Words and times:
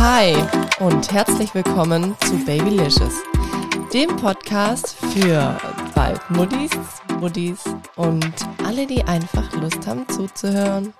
Hi 0.00 0.32
und 0.78 1.10
herzlich 1.10 1.52
willkommen 1.56 2.14
zu 2.20 2.38
Babylicious, 2.44 3.14
dem 3.92 4.14
Podcast 4.14 4.94
für 4.94 5.58
bald 5.92 6.20
Muddis, 6.30 6.70
Muddis 7.18 7.64
und 7.96 8.32
alle, 8.64 8.86
die 8.86 9.02
einfach 9.02 9.52
Lust 9.54 9.84
haben 9.88 10.08
zuzuhören. 10.08 10.94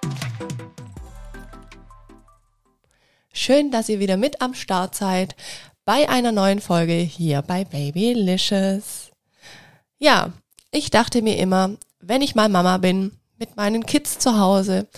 Schön, 3.33 3.71
dass 3.71 3.89
ihr 3.89 4.01
wieder 4.01 4.17
mit 4.17 4.43
am 4.43 4.53
Start 4.55 4.97
seid 4.97 5.37
bei 5.85 6.09
einer 6.09 6.33
neuen 6.33 6.61
Folge 6.61 6.95
hier 6.95 7.43
bei 7.43 7.65
Babylicious. 7.65 9.13
Ja, 9.99 10.33
ich 10.73 10.91
dachte 10.91 11.23
mir 11.23 11.39
immer, 11.39 11.71
wenn 12.01 12.21
ich 12.21 12.35
mal 12.35 12.49
Mama 12.49 12.79
bin, 12.79 13.13
mit 13.39 13.55
meinen 13.57 13.87
Kids 13.87 14.19
zu 14.19 14.41
Hause, 14.41 14.89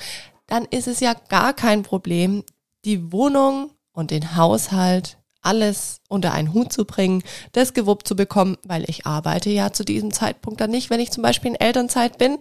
dann 0.46 0.64
ist 0.64 0.88
es 0.88 1.01
ja 1.01 1.12
gar 1.28 1.52
kein 1.52 1.82
Problem, 1.82 2.45
die 2.87 3.12
Wohnung 3.12 3.73
und 4.00 4.10
den 4.10 4.34
Haushalt 4.36 5.18
alles 5.42 6.00
unter 6.08 6.32
einen 6.32 6.52
Hut 6.52 6.72
zu 6.72 6.84
bringen, 6.84 7.22
das 7.52 7.72
gewuppt 7.74 8.08
zu 8.08 8.16
bekommen, 8.16 8.56
weil 8.64 8.84
ich 8.88 9.06
arbeite 9.06 9.50
ja 9.50 9.72
zu 9.72 9.84
diesem 9.84 10.12
Zeitpunkt 10.12 10.60
dann 10.60 10.70
nicht, 10.70 10.91
wenn 10.91 11.00
ich 11.00 11.12
zum 11.12 11.22
Beispiel 11.22 11.52
in 11.52 11.60
Elternzeit 11.60 12.18
bin. 12.18 12.38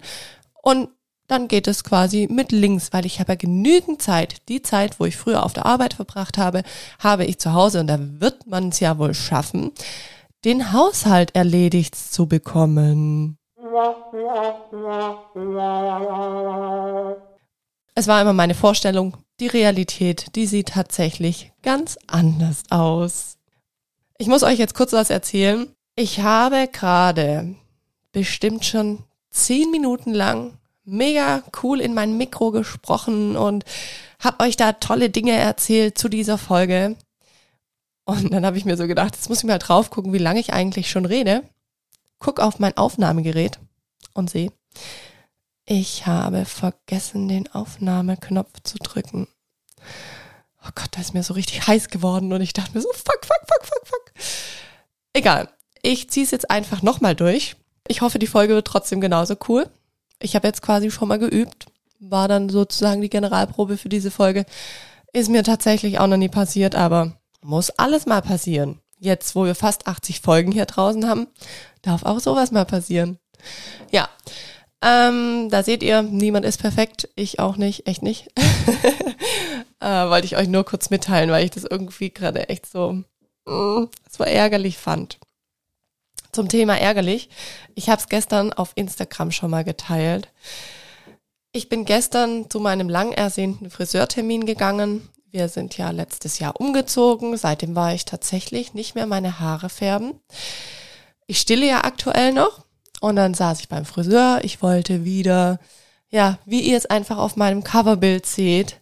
Und 0.62 0.90
dann 1.28 1.48
geht 1.48 1.68
es 1.68 1.84
quasi 1.84 2.28
mit 2.30 2.52
links, 2.52 2.92
weil 2.92 3.06
ich 3.06 3.20
habe 3.20 3.34
ja 3.34 3.36
genügend 3.36 4.02
Zeit. 4.02 4.50
Die 4.50 4.64
Zeit, 4.64 5.00
wo 5.00 5.06
ich 5.06 5.16
früher 5.16 5.44
auf 5.44 5.54
der 5.54 5.66
Arbeit 5.66 5.94
verbracht 5.94 6.38
habe, 6.38 6.64
habe 6.98 7.26
ich 7.26 7.40
zu 7.40 7.54
Hause 7.54 7.82
und 7.82 7.88
da 7.88 8.00
wird 8.00 8.48
man 8.48 8.70
es 8.70 8.80
ja 8.80 8.98
wohl 8.98 9.14
schaffen, 9.14 9.72
den 10.44 10.74
Haushalt 10.74 11.36
erledigt 11.36 11.96
zu 11.96 12.26
bekommen. 12.26 13.38
Es 18.00 18.08
war 18.08 18.22
immer 18.22 18.32
meine 18.32 18.56
Vorstellung, 18.56 19.18
die 19.42 19.48
Realität, 19.48 20.34
die 20.38 20.46
sieht 20.46 20.70
tatsächlich 20.70 21.52
ganz 21.64 22.00
anders 22.08 22.64
aus. 22.70 23.38
Ich 24.18 24.28
muss 24.28 24.42
euch 24.42 24.58
jetzt 24.58 24.74
kurz 24.74 24.94
was 24.94 25.10
erzählen. 25.10 25.68
Ich 25.98 26.22
habe 26.22 26.70
gerade 26.72 27.56
bestimmt 28.14 28.64
schon 28.64 29.04
zehn 29.32 29.70
Minuten 29.70 30.14
lang 30.14 30.58
mega 30.86 31.44
cool 31.62 31.82
in 31.82 31.94
mein 31.94 32.18
Mikro 32.18 32.52
gesprochen 32.52 33.36
und 33.36 33.66
habe 34.24 34.46
euch 34.46 34.56
da 34.56 34.72
tolle 34.72 35.10
Dinge 35.10 35.34
erzählt 35.34 35.98
zu 35.98 36.08
dieser 36.08 36.38
Folge. 36.38 36.96
Und 38.06 38.32
dann 38.32 38.46
habe 38.46 38.58
ich 38.58 38.64
mir 38.64 38.78
so 38.78 38.88
gedacht, 38.88 39.18
jetzt 39.18 39.28
muss 39.28 39.40
ich 39.40 39.44
mal 39.44 39.60
drauf 39.60 39.90
gucken, 39.90 40.14
wie 40.14 40.20
lange 40.20 40.40
ich 40.40 40.54
eigentlich 40.54 40.90
schon 40.90 41.06
rede. 41.06 41.44
Guck 42.18 42.40
auf 42.40 42.60
mein 42.60 42.78
Aufnahmegerät 42.78 43.60
und 44.14 44.30
sehe, 44.30 44.54
ich 45.70 46.08
habe 46.08 46.46
vergessen, 46.46 47.28
den 47.28 47.48
Aufnahmeknopf 47.52 48.60
zu 48.64 48.80
drücken. 48.80 49.28
Oh 50.66 50.70
Gott, 50.74 50.90
da 50.92 51.00
ist 51.00 51.14
mir 51.14 51.22
so 51.22 51.36
richtig 51.36 51.68
heiß 51.68 51.90
geworden 51.90 52.34
und 52.34 52.42
ich 52.42 52.54
dachte 52.54 52.72
mir 52.74 52.82
so, 52.82 52.90
fuck, 52.92 53.24
fuck, 53.24 53.48
fuck, 53.48 53.66
fuck, 53.68 53.88
fuck. 53.88 54.14
Egal, 55.14 55.48
ich 55.84 56.10
ziehe 56.10 56.26
es 56.26 56.32
jetzt 56.32 56.50
einfach 56.50 56.82
nochmal 56.82 57.16
durch. 57.16 57.56
Ich 57.88 58.02
hoffe, 58.02 58.18
die 58.18 58.26
Folge 58.26 58.56
wird 58.56 58.66
trotzdem 58.66 59.00
genauso 59.00 59.36
cool. 59.48 59.70
Ich 60.20 60.36
habe 60.36 60.48
jetzt 60.48 60.64
quasi 60.64 60.90
schon 60.90 61.08
mal 61.08 61.20
geübt, 61.20 61.68
war 62.00 62.28
dann 62.28 62.50
sozusagen 62.50 63.02
die 63.02 63.10
Generalprobe 63.10 63.78
für 63.78 63.90
diese 63.90 64.10
Folge. 64.10 64.48
Ist 65.14 65.30
mir 65.30 65.44
tatsächlich 65.44 66.00
auch 66.00 66.08
noch 66.08 66.18
nie 66.18 66.30
passiert, 66.30 66.74
aber 66.74 67.14
muss 67.42 67.70
alles 67.70 68.08
mal 68.08 68.24
passieren. 68.24 68.82
Jetzt, 68.98 69.36
wo 69.36 69.46
wir 69.46 69.54
fast 69.54 69.86
80 69.86 70.22
Folgen 70.22 70.52
hier 70.52 70.66
draußen 70.66 71.08
haben, 71.08 71.28
darf 71.84 72.04
auch 72.04 72.20
sowas 72.20 72.50
mal 72.50 72.66
passieren. 72.66 73.20
Ja, 73.92 74.10
ähm, 74.82 75.50
da 75.50 75.64
seht 75.64 75.84
ihr, 75.84 76.02
niemand 76.02 76.46
ist 76.46 76.60
perfekt, 76.62 77.10
ich 77.16 77.40
auch 77.40 77.58
nicht, 77.58 77.88
echt 77.88 78.02
nicht. 78.02 78.30
äh, 79.80 79.86
wollte 79.86 80.26
ich 80.26 80.38
euch 80.38 80.48
nur 80.48 80.64
kurz 80.64 80.90
mitteilen, 80.90 81.32
weil 81.32 81.44
ich 81.44 81.52
das 81.52 81.66
irgendwie 81.66 82.12
gerade 82.12 82.48
echt 82.48 82.66
so, 82.66 83.04
mm, 83.46 83.90
so 84.10 84.24
ärgerlich 84.24 84.78
fand. 84.78 85.20
Zum 86.32 86.48
Thema 86.48 86.78
ärgerlich. 86.78 87.30
Ich 87.76 87.90
habe 87.90 88.00
es 88.00 88.08
gestern 88.08 88.54
auf 88.54 88.72
Instagram 88.76 89.32
schon 89.32 89.52
mal 89.52 89.64
geteilt. 89.64 90.30
Ich 91.52 91.68
bin 91.68 91.84
gestern 91.84 92.50
zu 92.50 92.60
meinem 92.60 92.88
lang 92.88 93.12
ersehnten 93.12 93.72
Friseurtermin 93.72 94.46
gegangen. 94.46 95.10
Wir 95.32 95.50
sind 95.50 95.78
ja 95.78 95.90
letztes 95.90 96.40
Jahr 96.40 96.60
umgezogen. 96.62 97.36
Seitdem 97.36 97.76
war 97.76 97.94
ich 97.94 98.06
tatsächlich 98.06 98.74
nicht 98.76 98.96
mehr 98.96 99.08
meine 99.08 99.40
Haare 99.40 99.70
färben. 99.70 100.20
Ich 101.26 101.40
stille 101.40 101.68
ja 101.68 101.84
aktuell 101.84 102.32
noch. 102.32 102.66
Und 103.02 103.16
dann 103.16 103.34
saß 103.34 103.62
ich 103.62 103.70
beim 103.70 103.86
Friseur. 103.86 104.40
Ich 104.44 104.62
wollte 104.62 105.06
wieder, 105.06 105.60
ja, 106.10 106.38
wie 106.46 106.62
ihr 106.62 106.78
es 106.78 106.86
einfach 106.86 107.18
auf 107.18 107.36
meinem 107.36 107.64
Coverbild 107.64 108.26
seht, 108.26 108.80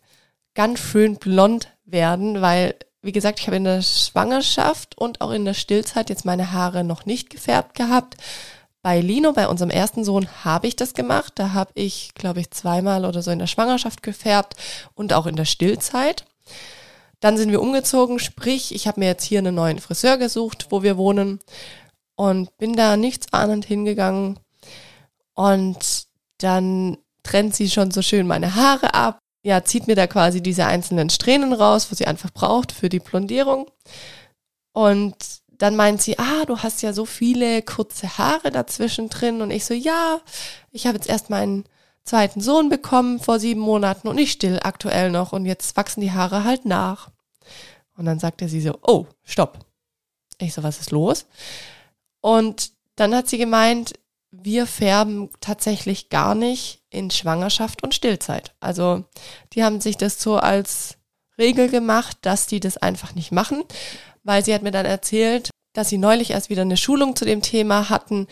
ganz 0.56 0.80
schön 0.80 1.18
blond 1.18 1.68
werden, 1.86 2.42
weil, 2.42 2.76
wie 3.02 3.12
gesagt, 3.12 3.40
ich 3.40 3.48
habe 3.48 3.58
in 3.58 3.64
der 3.64 3.82
Schwangerschaft 3.82 4.98
und 4.98 5.22
auch 5.22 5.32
in 5.32 5.46
der 5.46 5.54
Stillzeit 5.54 6.10
jetzt 6.10 6.26
meine 6.26 6.52
Haare 6.52 6.84
noch 6.84 7.06
nicht 7.06 7.30
gefärbt 7.30 7.76
gehabt. 7.76 8.18
Bei 8.82 9.02
Lino, 9.02 9.34
bei 9.34 9.48
unserem 9.48 9.70
ersten 9.70 10.04
Sohn, 10.04 10.28
habe 10.44 10.68
ich 10.68 10.76
das 10.76 10.94
gemacht. 10.94 11.34
Da 11.36 11.54
habe 11.54 11.72
ich, 11.74 12.14
glaube 12.16 12.40
ich, 12.40 12.52
zweimal 12.52 13.06
oder 13.06 13.22
so 13.22 13.32
in 13.32 13.40
der 13.40 13.48
Schwangerschaft 13.48 14.02
gefärbt 14.02 14.56
und 14.96 15.14
auch 15.14 15.26
in 15.26 15.36
der 15.36 15.46
Stillzeit. 15.46 16.26
Dann 17.20 17.38
sind 17.38 17.52
wir 17.52 17.62
umgezogen, 17.62 18.20
sprich, 18.20 18.74
ich 18.74 18.88
habe 18.88 19.00
mir 19.00 19.08
jetzt 19.08 19.24
hier 19.24 19.40
einen 19.40 19.56
neuen 19.56 19.80
Friseur 19.80 20.18
gesucht, 20.18 20.68
wo 20.70 20.84
wir 20.84 20.98
wohnen 20.98 21.40
und 22.18 22.58
bin 22.58 22.76
da 22.76 22.98
nichts 22.98 23.32
ahnend 23.32 23.64
hingegangen 23.64 24.38
und 25.36 26.08
dann 26.40 26.98
trennt 27.24 27.56
sie 27.56 27.70
schon 27.70 27.92
so 27.92 28.02
schön 28.02 28.28
meine 28.28 28.56
Haare 28.56 28.94
ab, 28.94 29.20
ja, 29.44 29.64
zieht 29.64 29.88
mir 29.88 29.96
da 29.96 30.08
quasi 30.08 30.42
diese 30.42 30.66
einzelnen 30.66 31.10
Strähnen 31.10 31.54
raus, 31.54 31.90
wo 31.90 31.96
sie 31.96 32.08
einfach 32.08 32.32
braucht 32.32 32.74
für 32.74 32.90
die 32.90 33.00
Blondierung 33.00 33.72
und 34.74 35.16
dann 35.58 35.76
meint 35.76 36.02
sie, 36.02 36.20
ah, 36.20 36.46
du 36.46 36.60
hast 36.60 36.82
ja 36.82 36.92
so 36.92 37.06
viele 37.06 37.62
kurze 37.62 38.18
Haare 38.18 38.52
dazwischen 38.52 39.10
drin 39.10 39.42
und 39.42 39.52
ich 39.52 39.66
so, 39.66 39.74
ja, 39.74 40.20
ich 40.72 40.86
habe 40.86 40.98
jetzt 40.98 41.10
erst 41.10 41.30
meinen 41.30 41.66
zweiten 42.04 42.42
Sohn 42.42 42.70
bekommen 42.70 43.20
vor 43.20 43.40
sieben 43.40 43.62
Monaten 43.62 44.08
und 44.08 44.18
ich 44.18 44.32
still 44.32 44.60
aktuell 44.64 45.12
noch 45.12 45.34
und 45.34 45.46
jetzt 45.46 45.78
wachsen 45.78 46.02
die 46.02 46.12
Haare 46.12 46.44
halt 46.44 46.66
nach. 46.66 47.10
Und 47.96 48.06
dann 48.06 48.20
sagte 48.20 48.48
sie 48.48 48.62
so, 48.62 48.78
oh, 48.84 49.08
stopp. 49.24 49.60
Ich 50.40 50.54
so, 50.54 50.64
was 50.64 50.80
ist 50.80 50.92
los? 50.92 51.26
Und 52.22 52.72
dann 52.96 53.16
hat 53.16 53.28
sie 53.28 53.38
gemeint, 53.38 53.94
wir 54.32 54.68
färben 54.68 55.30
tatsächlich 55.40 56.10
gar 56.10 56.36
nicht 56.36 56.84
in 56.90 57.12
Schwangerschaft 57.12 57.84
und 57.84 57.94
Stillzeit. 57.94 58.54
Also 58.60 59.06
die 59.54 59.64
haben 59.64 59.82
sich 59.82 59.98
das 59.98 60.22
so 60.22 60.38
als 60.38 60.98
Regel 61.38 61.70
gemacht, 61.70 62.18
dass 62.22 62.48
die 62.48 62.60
das 62.60 62.78
einfach 62.78 63.16
nicht 63.16 63.32
machen, 63.32 63.64
weil 64.24 64.44
sie 64.44 64.54
hat 64.54 64.64
mir 64.64 64.72
dann 64.72 64.86
erzählt, 64.86 65.50
dass 65.74 65.90
sie 65.90 65.98
neulich 65.98 66.32
erst 66.32 66.50
wieder 66.50 66.64
eine 66.64 66.78
Schulung 66.78 67.16
zu 67.16 67.24
dem 67.24 67.42
Thema 67.42 67.90
hatten. 67.90 68.28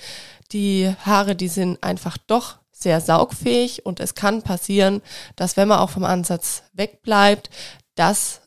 Die 0.52 0.94
Haare, 1.06 1.36
die 1.36 1.48
sind 1.48 1.84
einfach 1.84 2.18
doch 2.18 2.58
sehr 2.72 3.00
saugfähig 3.02 3.86
und 3.86 4.00
es 4.00 4.16
kann 4.16 4.42
passieren, 4.42 5.02
dass 5.36 5.56
wenn 5.56 5.68
man 5.68 5.80
auch 5.80 5.92
vom 5.92 6.04
Ansatz 6.04 6.64
wegbleibt, 6.74 7.50
dass 7.96 8.42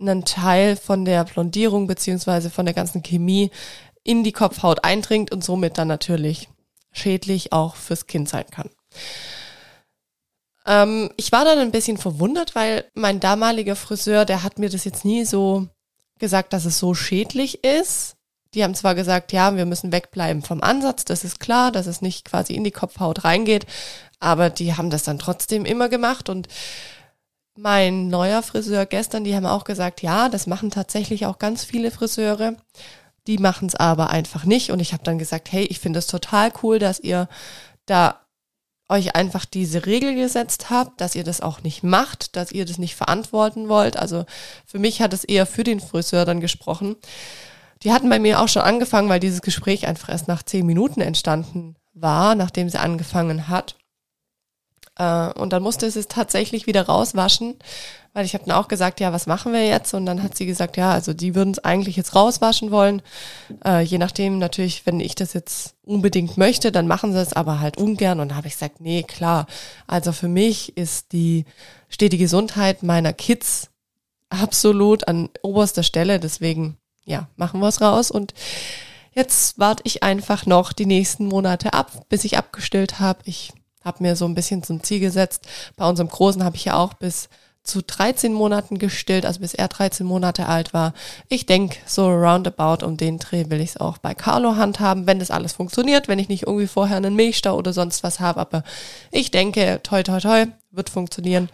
ein 0.00 0.24
Teil 0.24 0.76
von 0.76 1.04
der 1.04 1.24
Blondierung 1.24 1.86
beziehungsweise 1.86 2.50
von 2.50 2.64
der 2.64 2.74
ganzen 2.74 3.02
Chemie 3.02 3.50
in 4.04 4.22
die 4.22 4.32
Kopfhaut 4.32 4.84
eindringt 4.84 5.32
und 5.32 5.42
somit 5.42 5.78
dann 5.78 5.88
natürlich 5.88 6.48
schädlich 6.92 7.52
auch 7.52 7.74
fürs 7.74 8.06
Kind 8.06 8.28
sein 8.28 8.46
kann. 8.50 8.70
Ähm, 10.66 11.10
ich 11.16 11.32
war 11.32 11.44
dann 11.44 11.58
ein 11.58 11.72
bisschen 11.72 11.98
verwundert, 11.98 12.54
weil 12.54 12.84
mein 12.94 13.20
damaliger 13.20 13.76
Friseur, 13.76 14.24
der 14.24 14.42
hat 14.42 14.58
mir 14.58 14.70
das 14.70 14.84
jetzt 14.84 15.04
nie 15.04 15.24
so 15.24 15.66
gesagt, 16.18 16.52
dass 16.52 16.64
es 16.64 16.78
so 16.78 16.94
schädlich 16.94 17.64
ist. 17.64 18.16
Die 18.54 18.62
haben 18.62 18.74
zwar 18.74 18.94
gesagt, 18.94 19.32
ja, 19.32 19.56
wir 19.56 19.66
müssen 19.66 19.90
wegbleiben 19.90 20.42
vom 20.42 20.62
Ansatz, 20.62 21.04
das 21.04 21.24
ist 21.24 21.40
klar, 21.40 21.72
dass 21.72 21.86
es 21.86 22.02
nicht 22.02 22.24
quasi 22.24 22.54
in 22.54 22.62
die 22.62 22.70
Kopfhaut 22.70 23.24
reingeht, 23.24 23.66
aber 24.20 24.48
die 24.48 24.76
haben 24.76 24.90
das 24.90 25.02
dann 25.02 25.18
trotzdem 25.18 25.64
immer 25.64 25.88
gemacht 25.88 26.28
und 26.28 26.46
mein 27.56 28.08
neuer 28.08 28.42
Friseur 28.42 28.86
gestern, 28.86 29.24
die 29.24 29.34
haben 29.34 29.46
auch 29.46 29.64
gesagt, 29.64 30.02
ja, 30.02 30.28
das 30.28 30.46
machen 30.46 30.70
tatsächlich 30.70 31.26
auch 31.26 31.38
ganz 31.38 31.64
viele 31.64 31.90
Friseure. 31.90 32.56
Die 33.26 33.38
machen 33.38 33.68
es 33.68 33.74
aber 33.74 34.10
einfach 34.10 34.44
nicht. 34.44 34.70
Und 34.70 34.80
ich 34.80 34.92
habe 34.92 35.02
dann 35.02 35.18
gesagt, 35.18 35.50
hey, 35.52 35.64
ich 35.64 35.80
finde 35.80 35.98
es 35.98 36.06
total 36.06 36.52
cool, 36.62 36.78
dass 36.78 37.00
ihr 37.00 37.28
da 37.86 38.20
euch 38.88 39.14
einfach 39.16 39.44
diese 39.44 39.86
Regel 39.86 40.14
gesetzt 40.14 40.68
habt, 40.70 41.00
dass 41.00 41.14
ihr 41.14 41.24
das 41.24 41.40
auch 41.40 41.62
nicht 41.62 41.82
macht, 41.82 42.36
dass 42.36 42.52
ihr 42.52 42.66
das 42.66 42.78
nicht 42.78 42.96
verantworten 42.96 43.68
wollt. 43.68 43.96
Also 43.96 44.26
für 44.66 44.78
mich 44.78 45.00
hat 45.00 45.12
es 45.14 45.24
eher 45.24 45.46
für 45.46 45.64
den 45.64 45.80
Friseur 45.80 46.24
dann 46.24 46.40
gesprochen. 46.40 46.96
Die 47.82 47.92
hatten 47.92 48.08
bei 48.08 48.18
mir 48.18 48.40
auch 48.40 48.48
schon 48.48 48.62
angefangen, 48.62 49.08
weil 49.08 49.20
dieses 49.20 49.42
Gespräch 49.42 49.86
einfach 49.86 50.10
erst 50.10 50.28
nach 50.28 50.42
zehn 50.42 50.66
Minuten 50.66 51.00
entstanden 51.00 51.76
war, 51.94 52.34
nachdem 52.34 52.68
sie 52.68 52.80
angefangen 52.80 53.48
hat. 53.48 53.76
Äh, 54.96 55.32
und 55.32 55.52
dann 55.52 55.62
musste 55.62 55.90
sie 55.90 56.00
es 56.00 56.08
tatsächlich 56.08 56.66
wieder 56.66 56.82
rauswaschen, 56.86 57.56
weil 58.12 58.24
ich 58.24 58.34
habe 58.34 58.44
dann 58.44 58.56
auch 58.56 58.68
gesagt, 58.68 59.00
ja, 59.00 59.12
was 59.12 59.26
machen 59.26 59.52
wir 59.52 59.66
jetzt? 59.66 59.92
Und 59.92 60.06
dann 60.06 60.22
hat 60.22 60.36
sie 60.36 60.46
gesagt, 60.46 60.76
ja, 60.76 60.92
also 60.92 61.12
die 61.12 61.34
würden 61.34 61.50
es 61.50 61.58
eigentlich 61.58 61.96
jetzt 61.96 62.14
rauswaschen 62.14 62.70
wollen. 62.70 63.02
Äh, 63.64 63.82
je 63.82 63.98
nachdem, 63.98 64.38
natürlich, 64.38 64.86
wenn 64.86 65.00
ich 65.00 65.16
das 65.16 65.32
jetzt 65.32 65.74
unbedingt 65.82 66.38
möchte, 66.38 66.70
dann 66.70 66.86
machen 66.86 67.12
sie 67.12 67.20
es 67.20 67.32
aber 67.32 67.58
halt 67.58 67.76
ungern. 67.76 68.20
Und 68.20 68.30
da 68.30 68.36
habe 68.36 68.46
ich 68.46 68.54
gesagt, 68.54 68.80
nee, 68.80 69.02
klar. 69.02 69.46
Also 69.88 70.12
für 70.12 70.28
mich 70.28 70.76
ist 70.76 71.12
die, 71.12 71.44
steht 71.88 72.12
die 72.12 72.18
Gesundheit 72.18 72.84
meiner 72.84 73.12
Kids 73.12 73.70
absolut 74.30 75.08
an 75.08 75.28
oberster 75.42 75.82
Stelle. 75.82 76.20
Deswegen, 76.20 76.76
ja, 77.04 77.28
machen 77.34 77.58
wir 77.58 77.68
es 77.68 77.80
raus. 77.80 78.12
Und 78.12 78.32
jetzt 79.12 79.58
warte 79.58 79.82
ich 79.86 80.04
einfach 80.04 80.46
noch 80.46 80.72
die 80.72 80.86
nächsten 80.86 81.26
Monate 81.26 81.72
ab, 81.72 82.08
bis 82.08 82.24
ich 82.24 82.38
abgestillt 82.38 83.00
habe. 83.00 83.22
Ich 83.24 83.52
habe 83.84 84.02
mir 84.02 84.16
so 84.16 84.24
ein 84.24 84.34
bisschen 84.34 84.62
zum 84.62 84.82
Ziel 84.82 85.00
gesetzt. 85.00 85.46
Bei 85.76 85.88
unserem 85.88 86.08
Großen 86.08 86.42
habe 86.42 86.56
ich 86.56 86.64
ja 86.64 86.74
auch 86.74 86.94
bis 86.94 87.28
zu 87.64 87.82
13 87.82 88.32
Monaten 88.32 88.78
gestillt, 88.78 89.24
also 89.24 89.40
bis 89.40 89.54
er 89.54 89.68
13 89.68 90.06
Monate 90.06 90.46
alt 90.46 90.74
war. 90.74 90.92
Ich 91.28 91.46
denke, 91.46 91.78
so 91.86 92.06
roundabout 92.08 92.84
um 92.84 92.98
den 92.98 93.18
Dreh 93.18 93.48
will 93.48 93.60
ich 93.60 93.70
es 93.70 93.76
auch 93.78 93.96
bei 93.98 94.14
Carlo 94.14 94.56
handhaben, 94.56 95.06
wenn 95.06 95.18
das 95.18 95.30
alles 95.30 95.54
funktioniert, 95.54 96.06
wenn 96.06 96.18
ich 96.18 96.28
nicht 96.28 96.42
irgendwie 96.42 96.66
vorher 96.66 96.98
einen 96.98 97.16
Milchstau 97.16 97.56
oder 97.56 97.72
sonst 97.72 98.02
was 98.02 98.20
habe. 98.20 98.40
Aber 98.40 98.64
ich 99.10 99.30
denke, 99.30 99.80
toi, 99.82 100.02
toi, 100.02 100.20
toi, 100.20 100.46
wird 100.70 100.90
funktionieren, 100.90 101.48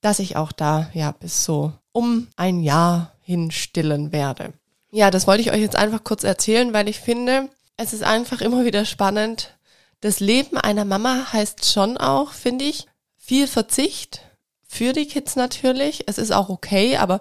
dass 0.00 0.18
ich 0.18 0.36
auch 0.36 0.52
da 0.52 0.88
ja 0.94 1.12
bis 1.12 1.44
so 1.44 1.72
um 1.92 2.28
ein 2.36 2.60
Jahr 2.60 3.12
hin 3.20 3.50
stillen 3.50 4.12
werde. 4.12 4.54
Ja, 4.90 5.10
das 5.10 5.26
wollte 5.26 5.42
ich 5.42 5.52
euch 5.52 5.60
jetzt 5.60 5.76
einfach 5.76 6.04
kurz 6.04 6.24
erzählen, 6.24 6.72
weil 6.72 6.88
ich 6.88 7.00
finde, 7.00 7.48
es 7.76 7.92
ist 7.92 8.02
einfach 8.02 8.40
immer 8.40 8.64
wieder 8.64 8.84
spannend. 8.84 9.56
Das 10.04 10.20
Leben 10.20 10.58
einer 10.58 10.84
Mama 10.84 11.32
heißt 11.32 11.64
schon 11.64 11.96
auch, 11.96 12.32
finde 12.32 12.66
ich, 12.66 12.86
viel 13.16 13.46
Verzicht 13.46 14.20
für 14.68 14.92
die 14.92 15.06
Kids 15.06 15.34
natürlich. 15.34 16.04
Es 16.06 16.18
ist 16.18 16.30
auch 16.30 16.50
okay, 16.50 16.98
aber 16.98 17.20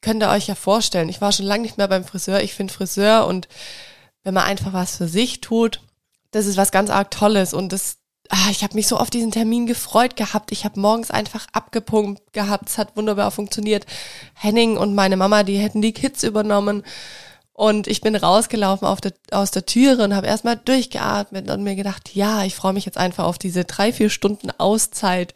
könnt 0.00 0.22
ihr 0.22 0.30
euch 0.30 0.46
ja 0.46 0.54
vorstellen, 0.54 1.10
ich 1.10 1.20
war 1.20 1.30
schon 1.30 1.44
lange 1.44 1.64
nicht 1.64 1.76
mehr 1.76 1.88
beim 1.88 2.06
Friseur. 2.06 2.40
Ich 2.40 2.54
finde 2.54 2.72
Friseur 2.72 3.26
und 3.26 3.48
wenn 4.22 4.32
man 4.32 4.44
einfach 4.44 4.72
was 4.72 4.96
für 4.96 5.08
sich 5.08 5.42
tut, 5.42 5.82
das 6.30 6.46
ist 6.46 6.56
was 6.56 6.72
ganz 6.72 6.88
arg 6.88 7.10
Tolles 7.10 7.52
und 7.52 7.70
das 7.70 7.98
ah, 8.30 8.48
ich 8.50 8.62
habe 8.62 8.76
mich 8.76 8.86
so 8.86 8.96
auf 8.96 9.10
diesen 9.10 9.30
Termin 9.30 9.66
gefreut 9.66 10.16
gehabt. 10.16 10.52
Ich 10.52 10.64
habe 10.64 10.80
morgens 10.80 11.10
einfach 11.10 11.46
abgepumpt 11.52 12.32
gehabt. 12.32 12.70
Es 12.70 12.78
hat 12.78 12.96
wunderbar 12.96 13.30
funktioniert. 13.30 13.84
Henning 14.32 14.78
und 14.78 14.94
meine 14.94 15.18
Mama, 15.18 15.42
die 15.42 15.58
hätten 15.58 15.82
die 15.82 15.92
Kids 15.92 16.22
übernommen. 16.22 16.82
Und 17.56 17.86
ich 17.86 18.02
bin 18.02 18.14
rausgelaufen 18.14 18.86
der, 19.02 19.12
aus 19.30 19.50
der 19.50 19.64
Türe 19.64 20.04
und 20.04 20.14
habe 20.14 20.26
erstmal 20.26 20.58
durchgeatmet 20.58 21.50
und 21.50 21.62
mir 21.62 21.74
gedacht, 21.74 22.14
ja, 22.14 22.44
ich 22.44 22.54
freue 22.54 22.74
mich 22.74 22.84
jetzt 22.84 22.98
einfach 22.98 23.24
auf 23.24 23.38
diese 23.38 23.64
drei, 23.64 23.94
vier 23.94 24.10
Stunden 24.10 24.50
Auszeit 24.50 25.32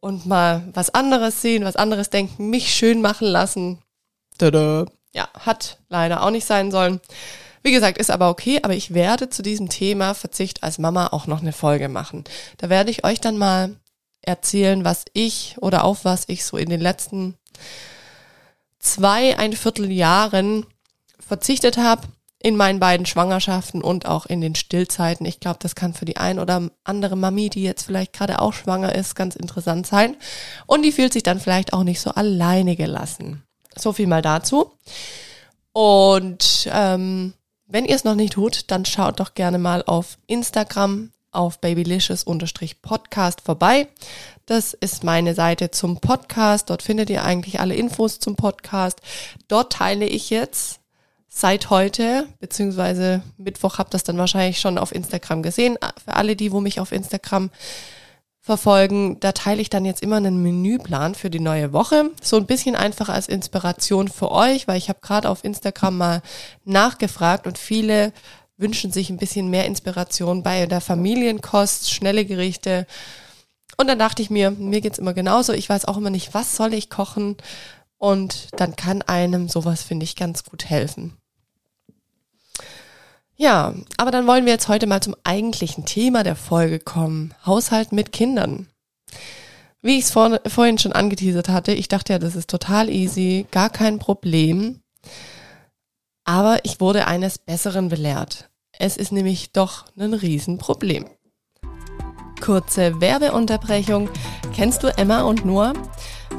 und 0.00 0.26
mal 0.26 0.68
was 0.74 0.90
anderes 0.90 1.40
sehen, 1.40 1.64
was 1.64 1.76
anderes 1.76 2.10
denken, 2.10 2.50
mich 2.50 2.74
schön 2.74 3.00
machen 3.00 3.26
lassen. 3.26 3.78
Tada. 4.36 4.84
Ja, 5.14 5.30
hat 5.32 5.78
leider 5.88 6.22
auch 6.22 6.30
nicht 6.30 6.44
sein 6.44 6.70
sollen. 6.70 7.00
Wie 7.62 7.72
gesagt, 7.72 7.96
ist 7.96 8.10
aber 8.10 8.28
okay, 8.28 8.60
aber 8.62 8.74
ich 8.74 8.92
werde 8.92 9.30
zu 9.30 9.40
diesem 9.40 9.70
Thema 9.70 10.12
Verzicht 10.12 10.62
als 10.62 10.76
Mama 10.76 11.06
auch 11.06 11.26
noch 11.26 11.40
eine 11.40 11.54
Folge 11.54 11.88
machen. 11.88 12.24
Da 12.58 12.68
werde 12.68 12.90
ich 12.90 13.02
euch 13.02 13.18
dann 13.18 13.38
mal 13.38 13.76
erzählen, 14.20 14.84
was 14.84 15.06
ich 15.14 15.56
oder 15.62 15.84
auf 15.84 16.04
was 16.04 16.24
ich 16.26 16.44
so 16.44 16.58
in 16.58 16.68
den 16.68 16.82
letzten 16.82 17.38
zwei, 18.78 19.38
ein 19.38 19.54
Viertel 19.54 19.90
Jahren 19.90 20.66
verzichtet 21.26 21.76
habe 21.76 22.08
in 22.42 22.56
meinen 22.56 22.80
beiden 22.80 23.04
Schwangerschaften 23.04 23.82
und 23.82 24.06
auch 24.06 24.24
in 24.24 24.40
den 24.40 24.54
Stillzeiten. 24.54 25.26
Ich 25.26 25.40
glaube, 25.40 25.58
das 25.60 25.74
kann 25.74 25.92
für 25.92 26.06
die 26.06 26.16
ein 26.16 26.38
oder 26.38 26.70
andere 26.84 27.14
Mami, 27.14 27.50
die 27.50 27.62
jetzt 27.62 27.84
vielleicht 27.84 28.14
gerade 28.14 28.40
auch 28.40 28.54
schwanger 28.54 28.94
ist, 28.94 29.14
ganz 29.14 29.36
interessant 29.36 29.86
sein. 29.86 30.16
Und 30.66 30.82
die 30.82 30.92
fühlt 30.92 31.12
sich 31.12 31.22
dann 31.22 31.38
vielleicht 31.38 31.74
auch 31.74 31.84
nicht 31.84 32.00
so 32.00 32.10
alleine 32.10 32.76
gelassen. 32.76 33.42
So 33.76 33.92
viel 33.92 34.06
mal 34.06 34.22
dazu. 34.22 34.72
Und 35.72 36.68
ähm, 36.72 37.34
wenn 37.66 37.84
ihr 37.84 37.94
es 37.94 38.04
noch 38.04 38.14
nicht 38.14 38.32
tut, 38.32 38.70
dann 38.70 38.86
schaut 38.86 39.20
doch 39.20 39.34
gerne 39.34 39.58
mal 39.58 39.82
auf 39.86 40.16
Instagram 40.26 41.12
auf 41.32 41.60
babylicious-podcast 41.60 43.42
vorbei. 43.42 43.86
Das 44.46 44.72
ist 44.72 45.04
meine 45.04 45.34
Seite 45.34 45.70
zum 45.70 46.00
Podcast. 46.00 46.70
Dort 46.70 46.82
findet 46.82 47.10
ihr 47.10 47.22
eigentlich 47.22 47.60
alle 47.60 47.74
Infos 47.74 48.18
zum 48.18 48.34
Podcast. 48.34 49.00
Dort 49.46 49.74
teile 49.74 50.06
ich 50.06 50.30
jetzt 50.30 50.79
seit 51.32 51.70
heute, 51.70 52.26
beziehungsweise 52.40 53.22
Mittwoch 53.38 53.78
habt 53.78 53.90
ihr 53.90 53.92
das 53.92 54.02
dann 54.02 54.18
wahrscheinlich 54.18 54.60
schon 54.60 54.76
auf 54.76 54.92
Instagram 54.92 55.42
gesehen. 55.42 55.78
Für 56.04 56.14
alle 56.16 56.36
die, 56.36 56.52
wo 56.52 56.60
mich 56.60 56.80
auf 56.80 56.92
Instagram 56.92 57.50
verfolgen, 58.40 59.20
da 59.20 59.32
teile 59.32 59.62
ich 59.62 59.70
dann 59.70 59.84
jetzt 59.84 60.02
immer 60.02 60.16
einen 60.16 60.42
Menüplan 60.42 61.14
für 61.14 61.30
die 61.30 61.40
neue 61.40 61.72
Woche. 61.72 62.10
So 62.20 62.36
ein 62.36 62.46
bisschen 62.46 62.74
einfach 62.74 63.08
als 63.08 63.28
Inspiration 63.28 64.08
für 64.08 64.30
euch, 64.32 64.66
weil 64.66 64.76
ich 64.76 64.88
habe 64.88 65.00
gerade 65.00 65.30
auf 65.30 65.44
Instagram 65.44 65.96
mal 65.96 66.22
nachgefragt 66.64 67.46
und 67.46 67.58
viele 67.58 68.12
wünschen 68.56 68.92
sich 68.92 69.08
ein 69.08 69.16
bisschen 69.16 69.48
mehr 69.50 69.66
Inspiration 69.66 70.42
bei 70.42 70.66
der 70.66 70.80
Familienkost, 70.80 71.90
schnelle 71.90 72.24
Gerichte. 72.24 72.86
Und 73.76 73.86
dann 73.86 73.98
dachte 73.98 74.20
ich 74.20 74.30
mir, 74.30 74.50
mir 74.50 74.80
geht's 74.80 74.98
immer 74.98 75.14
genauso. 75.14 75.52
Ich 75.52 75.68
weiß 75.68 75.84
auch 75.84 75.96
immer 75.96 76.10
nicht, 76.10 76.34
was 76.34 76.56
soll 76.56 76.74
ich 76.74 76.90
kochen. 76.90 77.36
Und 77.98 78.48
dann 78.56 78.76
kann 78.76 79.02
einem 79.02 79.48
sowas, 79.48 79.82
finde 79.82 80.04
ich, 80.04 80.16
ganz 80.16 80.44
gut 80.44 80.68
helfen. 80.68 81.19
Ja, 83.40 83.72
aber 83.96 84.10
dann 84.10 84.26
wollen 84.26 84.44
wir 84.44 84.52
jetzt 84.52 84.68
heute 84.68 84.86
mal 84.86 85.00
zum 85.00 85.16
eigentlichen 85.24 85.86
Thema 85.86 86.24
der 86.24 86.36
Folge 86.36 86.78
kommen. 86.78 87.32
Haushalt 87.46 87.90
mit 87.90 88.12
Kindern. 88.12 88.66
Wie 89.80 89.96
ich 89.96 90.04
es 90.04 90.10
vor, 90.10 90.40
vorhin 90.46 90.76
schon 90.76 90.92
angeteasert 90.92 91.48
hatte, 91.48 91.72
ich 91.72 91.88
dachte 91.88 92.12
ja, 92.12 92.18
das 92.18 92.36
ist 92.36 92.50
total 92.50 92.90
easy, 92.90 93.46
gar 93.50 93.70
kein 93.70 93.98
Problem. 93.98 94.82
Aber 96.26 96.58
ich 96.64 96.82
wurde 96.82 97.06
eines 97.06 97.38
Besseren 97.38 97.88
belehrt. 97.88 98.50
Es 98.78 98.98
ist 98.98 99.10
nämlich 99.10 99.52
doch 99.52 99.86
ein 99.98 100.12
Riesenproblem. 100.12 101.06
Kurze 102.42 103.00
Werbeunterbrechung. 103.00 104.10
Kennst 104.54 104.82
du 104.82 104.88
Emma 104.98 105.22
und 105.22 105.46
Noah? 105.46 105.72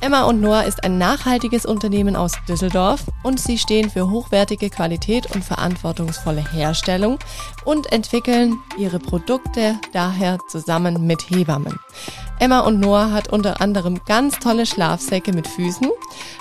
Emma 0.00 0.24
und 0.24 0.40
Noah 0.40 0.64
ist 0.64 0.84
ein 0.84 0.98
nachhaltiges 0.98 1.64
Unternehmen 1.64 2.16
aus 2.16 2.32
Düsseldorf 2.46 3.04
und 3.22 3.40
sie 3.40 3.58
stehen 3.58 3.90
für 3.90 4.10
hochwertige 4.10 4.70
Qualität 4.70 5.34
und 5.34 5.44
verantwortungsvolle 5.44 6.44
Herstellung 6.52 7.18
und 7.64 7.92
entwickeln 7.92 8.58
ihre 8.76 8.98
Produkte 8.98 9.78
daher 9.92 10.38
zusammen 10.48 11.06
mit 11.06 11.30
Hebammen. 11.30 11.78
Emma 12.38 12.60
und 12.60 12.78
Noah 12.80 13.10
hat 13.12 13.32
unter 13.32 13.60
anderem 13.62 14.00
ganz 14.06 14.38
tolle 14.38 14.66
Schlafsäcke 14.66 15.32
mit 15.32 15.48
Füßen, 15.48 15.90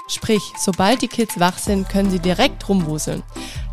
sprich, 0.07 0.53
sobald 0.57 1.01
die 1.01 1.07
Kids 1.07 1.39
wach 1.39 1.57
sind, 1.57 1.87
können 1.87 2.11
sie 2.11 2.19
direkt 2.19 2.67
rumwuseln. 2.67 3.23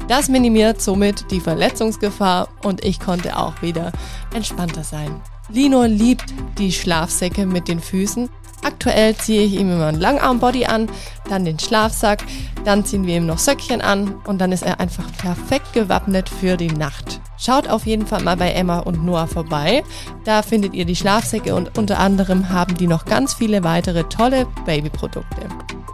Das 0.06 0.28
minimiert 0.28 0.80
somit 0.80 1.30
die 1.30 1.40
Verletzungsgefahr 1.40 2.48
und 2.64 2.84
ich 2.84 3.00
konnte 3.00 3.36
auch 3.36 3.60
wieder 3.62 3.92
entspannter 4.32 4.84
sein. 4.84 5.20
Lino 5.48 5.82
liebt 5.84 6.32
die 6.58 6.72
Schlafsäcke 6.72 7.46
mit 7.46 7.66
den 7.66 7.80
Füßen 7.80 8.28
Aktuell 8.64 9.16
ziehe 9.16 9.42
ich 9.42 9.54
ihm 9.54 9.72
immer 9.72 9.86
ein 9.86 10.00
Langarmbody 10.00 10.66
an, 10.66 10.88
dann 11.28 11.44
den 11.44 11.58
Schlafsack, 11.58 12.24
dann 12.64 12.84
ziehen 12.84 13.06
wir 13.06 13.16
ihm 13.16 13.26
noch 13.26 13.38
Söckchen 13.38 13.80
an 13.80 14.14
und 14.26 14.40
dann 14.40 14.52
ist 14.52 14.62
er 14.62 14.80
einfach 14.80 15.10
perfekt 15.18 15.72
gewappnet 15.72 16.28
für 16.28 16.56
die 16.56 16.70
Nacht. 16.70 17.20
Schaut 17.38 17.68
auf 17.68 17.86
jeden 17.86 18.06
Fall 18.06 18.22
mal 18.22 18.36
bei 18.36 18.52
Emma 18.52 18.78
und 18.78 19.04
Noah 19.04 19.26
vorbei. 19.26 19.82
Da 20.24 20.42
findet 20.42 20.74
ihr 20.74 20.84
die 20.84 20.94
Schlafsäcke 20.94 21.56
und 21.56 21.76
unter 21.76 21.98
anderem 21.98 22.50
haben 22.50 22.76
die 22.76 22.86
noch 22.86 23.04
ganz 23.04 23.34
viele 23.34 23.64
weitere 23.64 24.04
tolle 24.04 24.46
Babyprodukte. 24.64 25.48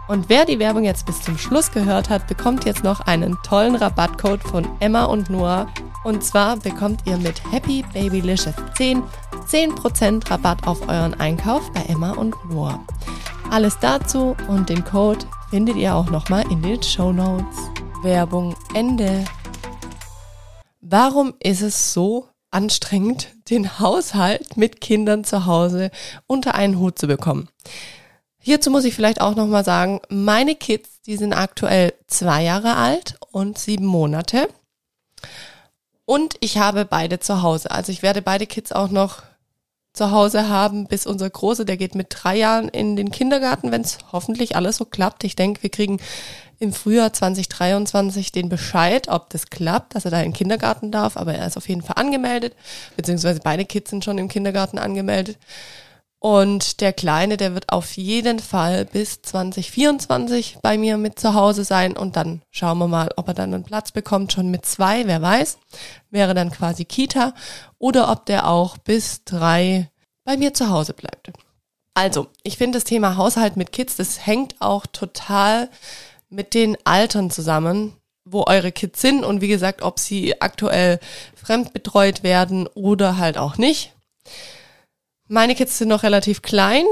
Und 0.09 0.27
wer 0.27 0.43
die 0.43 0.57
Werbung 0.57 0.85
jetzt 0.85 1.05
bis 1.05 1.21
zum 1.21 1.37
Schluss 1.37 1.71
gehört 1.71 2.09
hat, 2.09 2.25
bekommt 2.25 2.65
jetzt 2.65 2.83
noch 2.83 3.01
einen 3.01 3.37
tollen 3.43 3.75
Rabattcode 3.75 4.41
von 4.41 4.67
Emma 4.79 5.05
und 5.05 5.29
Noah. 5.29 5.71
Und 6.03 6.23
zwar 6.23 6.57
bekommt 6.57 7.01
ihr 7.05 7.15
mit 7.17 7.39
Happy 7.51 7.85
Babylicious 7.93 8.55
10 8.75 9.03
10% 9.47 10.31
Rabatt 10.31 10.65
auf 10.65 10.81
euren 10.89 11.13
Einkauf 11.19 11.71
bei 11.73 11.81
Emma 11.81 12.13
und 12.13 12.35
Noah. 12.49 12.83
Alles 13.51 13.77
dazu 13.79 14.35
und 14.47 14.69
den 14.69 14.83
Code 14.83 15.27
findet 15.51 15.75
ihr 15.75 15.93
auch 15.93 16.09
nochmal 16.09 16.43
in 16.51 16.63
den 16.63 16.81
Show 16.81 17.11
Notes. 17.11 17.57
Werbung 18.01 18.55
Ende. 18.73 19.25
Warum 20.81 21.35
ist 21.39 21.61
es 21.61 21.93
so 21.93 22.27
anstrengend, 22.49 23.27
den 23.51 23.77
Haushalt 23.79 24.57
mit 24.57 24.81
Kindern 24.81 25.23
zu 25.23 25.45
Hause 25.45 25.91
unter 26.25 26.55
einen 26.55 26.79
Hut 26.79 26.97
zu 26.97 27.05
bekommen? 27.05 27.47
Hierzu 28.49 28.71
muss 28.71 28.83
ich 28.83 28.95
vielleicht 28.95 29.21
auch 29.21 29.35
nochmal 29.35 29.63
sagen, 29.63 30.01
meine 30.09 30.55
Kids, 30.55 31.01
die 31.05 31.17
sind 31.17 31.33
aktuell 31.33 31.93
zwei 32.07 32.41
Jahre 32.41 32.77
alt 32.77 33.15
und 33.29 33.59
sieben 33.59 33.85
Monate. 33.85 34.49
Und 36.05 36.33
ich 36.39 36.57
habe 36.57 36.83
beide 36.83 37.19
zu 37.19 37.43
Hause. 37.43 37.69
Also 37.69 37.91
ich 37.91 38.01
werde 38.01 38.23
beide 38.23 38.47
Kids 38.47 38.71
auch 38.71 38.89
noch 38.89 39.21
zu 39.93 40.09
Hause 40.09 40.49
haben, 40.49 40.87
bis 40.87 41.05
unser 41.05 41.29
Große, 41.29 41.63
der 41.63 41.77
geht 41.77 41.93
mit 41.93 42.07
drei 42.09 42.37
Jahren 42.37 42.69
in 42.69 42.95
den 42.95 43.11
Kindergarten, 43.11 43.71
wenn 43.71 43.81
es 43.81 43.99
hoffentlich 44.11 44.55
alles 44.55 44.77
so 44.77 44.85
klappt. 44.85 45.23
Ich 45.25 45.35
denke, 45.35 45.61
wir 45.61 45.69
kriegen 45.69 45.99
im 46.57 46.73
Frühjahr 46.73 47.13
2023 47.13 48.31
den 48.31 48.49
Bescheid, 48.49 49.09
ob 49.09 49.29
das 49.29 49.51
klappt, 49.51 49.93
dass 49.93 50.05
er 50.05 50.11
da 50.11 50.21
in 50.21 50.31
den 50.31 50.33
Kindergarten 50.33 50.91
darf, 50.91 51.17
aber 51.17 51.35
er 51.35 51.45
ist 51.45 51.57
auf 51.57 51.69
jeden 51.69 51.83
Fall 51.83 51.97
angemeldet, 51.97 52.55
beziehungsweise 52.97 53.41
beide 53.43 53.65
Kids 53.65 53.91
sind 53.91 54.03
schon 54.03 54.17
im 54.17 54.27
Kindergarten 54.27 54.79
angemeldet. 54.79 55.37
Und 56.19 56.81
der 56.81 56.91
Kleine, 56.91 57.37
der 57.37 57.53
wird 57.53 57.71
auf 57.71 57.95
jeden 57.95 58.39
Fall 58.39 58.83
bis 58.83 59.21
2024 59.21 60.57
bei 60.61 60.77
mir 60.77 60.97
mit 60.97 61.17
zu 61.17 61.33
Hause 61.33 61.63
sein 61.63 61.95
und 61.95 62.17
dann 62.17 62.41
schauen 62.51 62.77
wir 62.77 62.89
mal, 62.89 63.09
ob 63.15 63.29
er 63.29 63.33
dann 63.33 63.53
einen 63.53 63.63
Platz 63.63 63.91
bekommt, 63.91 64.33
schon 64.33 64.51
mit 64.51 64.65
zwei, 64.65 65.07
wer 65.07 65.21
weiß, 65.21 65.57
wäre 66.09 66.33
dann 66.33 66.51
quasi 66.51 66.83
Kita 66.83 67.33
oder 67.77 68.11
ob 68.11 68.25
der 68.25 68.49
auch 68.49 68.77
bis 68.77 69.23
drei 69.23 69.89
bei 70.25 70.35
mir 70.35 70.53
zu 70.53 70.69
Hause 70.69 70.93
bleibt. 70.93 71.31
Also, 71.93 72.27
ich 72.43 72.57
finde 72.57 72.77
das 72.77 72.83
Thema 72.83 73.15
Haushalt 73.15 73.55
mit 73.55 73.71
Kids, 73.71 73.95
das 73.95 74.25
hängt 74.25 74.55
auch 74.59 74.85
total 74.87 75.69
mit 76.29 76.53
den 76.53 76.77
Altern 76.83 77.31
zusammen, 77.31 77.93
wo 78.25 78.43
eure 78.45 78.73
Kids 78.73 79.01
sind 79.01 79.23
und 79.23 79.39
wie 79.39 79.47
gesagt, 79.47 79.81
ob 79.81 79.99
sie 79.99 80.41
aktuell 80.41 80.99
fremdbetreut 81.35 82.23
werden 82.23 82.67
oder 82.67 83.17
halt 83.17 83.37
auch 83.37 83.57
nicht. 83.57 83.93
Meine 85.31 85.53
Kids 85.53 85.77
sind 85.77 85.89
noch 85.89 86.01
relativ 86.01 86.41
klein 86.41 86.85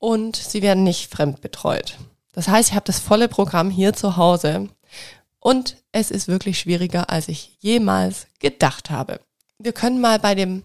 und 0.00 0.34
sie 0.34 0.62
werden 0.62 0.82
nicht 0.82 1.12
fremdbetreut. 1.12 1.96
Das 2.32 2.48
heißt, 2.48 2.70
ich 2.70 2.74
habe 2.74 2.84
das 2.84 2.98
volle 2.98 3.28
Programm 3.28 3.70
hier 3.70 3.92
zu 3.92 4.16
Hause 4.16 4.68
und 5.38 5.76
es 5.92 6.10
ist 6.10 6.26
wirklich 6.26 6.58
schwieriger, 6.58 7.08
als 7.08 7.28
ich 7.28 7.56
jemals 7.60 8.26
gedacht 8.40 8.90
habe. 8.90 9.20
Wir 9.58 9.72
können 9.72 10.00
mal 10.00 10.18
bei 10.18 10.34
dem 10.34 10.64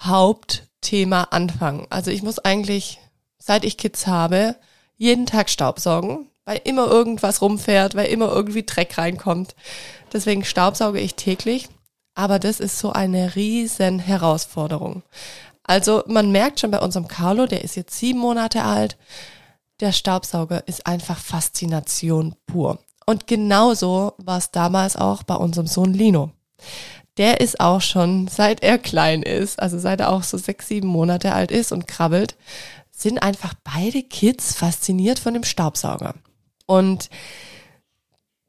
Hauptthema 0.00 1.24
anfangen. 1.24 1.86
Also 1.90 2.10
ich 2.10 2.22
muss 2.22 2.38
eigentlich, 2.38 2.98
seit 3.36 3.62
ich 3.66 3.76
Kids 3.76 4.06
habe, 4.06 4.56
jeden 4.96 5.26
Tag 5.26 5.50
Staubsaugen, 5.50 6.28
weil 6.46 6.62
immer 6.64 6.86
irgendwas 6.86 7.42
rumfährt, 7.42 7.94
weil 7.94 8.06
immer 8.06 8.32
irgendwie 8.32 8.62
Dreck 8.62 8.96
reinkommt. 8.96 9.54
Deswegen 10.14 10.46
staubsauge 10.46 10.98
ich 10.98 11.14
täglich. 11.14 11.68
Aber 12.14 12.38
das 12.38 12.58
ist 12.58 12.78
so 12.78 12.90
eine 12.90 13.36
riesen 13.36 13.98
Herausforderung. 13.98 15.02
Also 15.64 16.02
man 16.06 16.30
merkt 16.30 16.60
schon 16.60 16.70
bei 16.70 16.80
unserem 16.80 17.08
Carlo, 17.08 17.46
der 17.46 17.64
ist 17.64 17.74
jetzt 17.74 17.98
sieben 17.98 18.20
Monate 18.20 18.62
alt, 18.62 18.96
der 19.80 19.92
Staubsauger 19.92 20.66
ist 20.68 20.86
einfach 20.86 21.18
Faszination 21.18 22.36
pur. 22.46 22.78
Und 23.06 23.26
genauso 23.26 24.14
war 24.18 24.38
es 24.38 24.50
damals 24.50 24.96
auch 24.96 25.22
bei 25.22 25.34
unserem 25.34 25.66
Sohn 25.66 25.92
Lino. 25.92 26.30
Der 27.16 27.40
ist 27.40 27.60
auch 27.60 27.80
schon, 27.80 28.28
seit 28.28 28.62
er 28.62 28.78
klein 28.78 29.22
ist, 29.22 29.60
also 29.60 29.78
seit 29.78 30.00
er 30.00 30.10
auch 30.10 30.22
so 30.22 30.36
sechs, 30.36 30.68
sieben 30.68 30.88
Monate 30.88 31.32
alt 31.32 31.50
ist 31.50 31.72
und 31.72 31.86
krabbelt, 31.86 32.36
sind 32.90 33.22
einfach 33.22 33.54
beide 33.62 34.02
Kids 34.02 34.54
fasziniert 34.54 35.18
von 35.18 35.34
dem 35.34 35.44
Staubsauger. 35.44 36.14
Und 36.66 37.10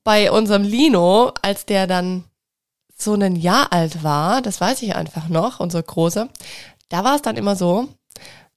bei 0.04 0.32
unserem 0.32 0.64
Lino, 0.64 1.32
als 1.42 1.66
der 1.66 1.88
dann 1.88 2.24
so 2.98 3.14
ein 3.14 3.36
Jahr 3.36 3.74
alt 3.74 4.04
war, 4.04 4.42
das 4.42 4.62
weiß 4.62 4.82
ich 4.84 4.96
einfach 4.96 5.28
noch, 5.28 5.60
unser 5.60 5.84
Großer, 5.84 6.30
da 6.90 7.04
war 7.04 7.16
es 7.16 7.22
dann 7.22 7.38
immer 7.38 7.56
so, 7.56 7.88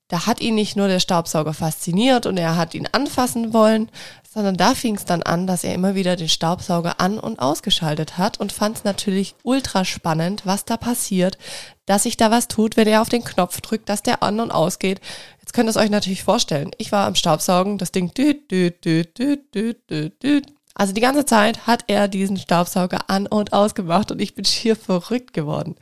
da 0.08 0.24
hat 0.24 0.40
ihn 0.40 0.54
nicht 0.54 0.74
nur 0.74 0.88
der 0.88 1.00
Staubsauger 1.00 1.52
fasziniert 1.52 2.24
und 2.24 2.38
er 2.38 2.56
hat 2.56 2.74
ihn 2.74 2.88
anfassen 2.90 3.52
wollen, 3.52 3.90
sondern 4.28 4.56
da 4.56 4.74
fing 4.74 4.96
es 4.96 5.04
dann 5.04 5.22
an, 5.22 5.46
dass 5.46 5.64
er 5.64 5.74
immer 5.74 5.94
wieder 5.94 6.16
den 6.16 6.30
Staubsauger 6.30 6.98
an 6.98 7.18
und 7.18 7.38
ausgeschaltet 7.38 8.16
hat 8.16 8.40
und 8.40 8.50
fand 8.50 8.78
es 8.78 8.84
natürlich 8.84 9.34
ultra 9.42 9.84
spannend, 9.84 10.46
was 10.46 10.64
da 10.64 10.78
passiert, 10.78 11.36
dass 11.84 12.04
sich 12.04 12.16
da 12.16 12.30
was 12.30 12.48
tut, 12.48 12.78
wenn 12.78 12.88
er 12.88 13.02
auf 13.02 13.10
den 13.10 13.24
Knopf 13.24 13.60
drückt, 13.60 13.90
dass 13.90 14.02
der 14.02 14.22
an 14.22 14.40
und 14.40 14.50
ausgeht. 14.50 15.00
Jetzt 15.40 15.52
könnt 15.52 15.66
ihr 15.66 15.70
es 15.70 15.76
euch 15.76 15.90
natürlich 15.90 16.24
vorstellen. 16.24 16.70
Ich 16.78 16.90
war 16.90 17.06
am 17.06 17.14
Staubsaugen, 17.14 17.76
das 17.76 17.92
Ding 17.92 18.14
düt, 18.14 18.50
düt, 18.50 18.84
düt, 18.84 19.18
düt, 19.18 19.54
düt, 19.54 19.90
düt, 19.90 20.22
düt, 20.22 20.46
also 20.78 20.92
die 20.92 21.00
ganze 21.00 21.26
Zeit 21.26 21.66
hat 21.66 21.84
er 21.88 22.06
diesen 22.06 22.36
Staubsauger 22.36 23.10
an 23.10 23.26
und 23.26 23.52
ausgemacht 23.52 24.12
und 24.12 24.20
ich 24.20 24.36
bin 24.36 24.44
schier 24.44 24.76
verrückt 24.76 25.32
geworden. 25.32 25.74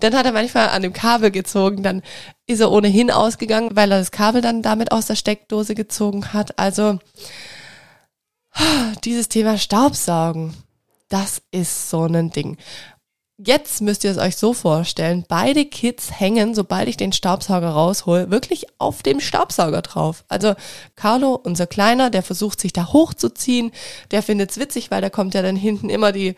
Dann 0.00 0.14
hat 0.14 0.24
er 0.24 0.32
manchmal 0.32 0.70
an 0.70 0.80
dem 0.80 0.94
Kabel 0.94 1.30
gezogen, 1.30 1.82
dann 1.82 2.02
ist 2.46 2.60
er 2.60 2.72
ohnehin 2.72 3.10
ausgegangen, 3.10 3.76
weil 3.76 3.92
er 3.92 3.98
das 3.98 4.12
Kabel 4.12 4.40
dann 4.40 4.62
damit 4.62 4.92
aus 4.92 5.06
der 5.06 5.14
Steckdose 5.14 5.74
gezogen 5.74 6.32
hat. 6.32 6.58
Also 6.58 6.98
dieses 9.04 9.28
Thema 9.28 9.58
Staubsaugen, 9.58 10.54
das 11.10 11.42
ist 11.50 11.90
so 11.90 12.06
ein 12.06 12.30
Ding. 12.30 12.56
Jetzt 13.42 13.80
müsst 13.80 14.04
ihr 14.04 14.10
es 14.10 14.18
euch 14.18 14.36
so 14.36 14.52
vorstellen, 14.52 15.24
beide 15.26 15.64
Kids 15.64 16.20
hängen, 16.20 16.54
sobald 16.54 16.88
ich 16.90 16.98
den 16.98 17.10
Staubsauger 17.10 17.70
raushol, 17.70 18.30
wirklich 18.30 18.66
auf 18.76 19.02
dem 19.02 19.18
Staubsauger 19.18 19.80
drauf. 19.80 20.24
Also 20.28 20.54
Carlo, 20.94 21.40
unser 21.42 21.66
Kleiner, 21.66 22.10
der 22.10 22.22
versucht 22.22 22.60
sich 22.60 22.74
da 22.74 22.92
hochzuziehen, 22.92 23.72
der 24.10 24.22
findet 24.22 24.50
es 24.50 24.58
witzig, 24.58 24.90
weil 24.90 25.00
da 25.00 25.08
kommt 25.08 25.32
ja 25.32 25.40
dann 25.40 25.56
hinten 25.56 25.88
immer 25.88 26.12
die 26.12 26.34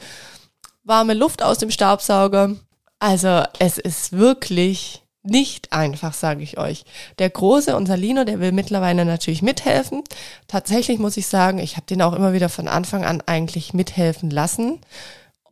warme 0.85 1.15
Luft 1.15 1.43
aus 1.43 1.59
dem 1.59 1.73
Staubsauger. 1.73 2.55
Also 3.01 3.43
es 3.59 3.79
ist 3.79 4.13
wirklich 4.13 5.03
nicht 5.25 5.73
einfach, 5.73 6.15
sage 6.15 6.45
ich 6.45 6.57
euch. 6.57 6.85
Der 7.19 7.31
große, 7.31 7.75
unser 7.75 7.97
Lino, 7.97 8.23
der 8.23 8.39
will 8.39 8.53
mittlerweile 8.53 9.05
natürlich 9.05 9.43
mithelfen. 9.43 10.05
Tatsächlich 10.47 11.01
muss 11.01 11.17
ich 11.17 11.27
sagen, 11.27 11.59
ich 11.59 11.75
habe 11.75 11.87
den 11.87 12.03
auch 12.03 12.13
immer 12.13 12.33
wieder 12.33 12.49
von 12.49 12.69
Anfang 12.69 13.05
an 13.05 13.23
eigentlich 13.27 13.75
mithelfen 13.75 14.31
lassen. 14.31 14.79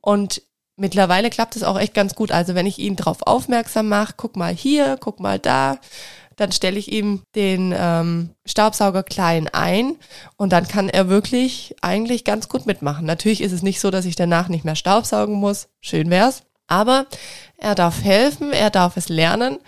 Und 0.01 0.43
mittlerweile 0.81 1.31
klappt 1.31 1.55
es 1.57 1.63
auch 1.63 1.79
echt 1.79 1.95
ganz 1.95 2.15
gut. 2.15 2.33
Also 2.33 2.55
wenn 2.55 2.67
ich 2.67 2.79
ihn 2.79 2.97
darauf 2.97 3.23
aufmerksam 3.23 3.89
mache, 3.89 4.15
guck 4.17 4.37
mal 4.37 4.55
hier, 4.55 4.97
guck 4.99 5.21
mal 5.21 5.39
da, 5.39 5.79
dann 6.37 6.53
stelle 6.53 6.79
ich 6.79 6.91
ihm 6.91 7.23
den 7.35 7.75
ähm, 7.77 8.31
Staubsauger 8.47 9.03
klein 9.03 9.49
ein 9.53 9.97
und 10.37 10.53
dann 10.53 10.67
kann 10.67 10.89
er 10.89 11.09
wirklich 11.09 11.77
eigentlich 11.83 12.25
ganz 12.25 12.49
gut 12.49 12.65
mitmachen. 12.65 13.05
Natürlich 13.05 13.43
ist 13.43 13.53
es 13.53 13.63
nicht 13.63 13.79
so, 13.79 13.91
dass 13.91 14.07
ich 14.07 14.17
danach 14.17 14.49
nicht 14.49 14.65
mehr 14.65 14.77
staubsaugen 14.77 15.35
muss. 15.35 15.69
Schön 15.81 16.09
wär's. 16.09 16.43
Aber 16.67 17.07
er 17.59 17.75
darf 17.75 18.03
helfen, 18.03 18.53
er 18.53 18.71
darf 18.71 18.97
es 18.97 19.09
lernen. 19.09 19.59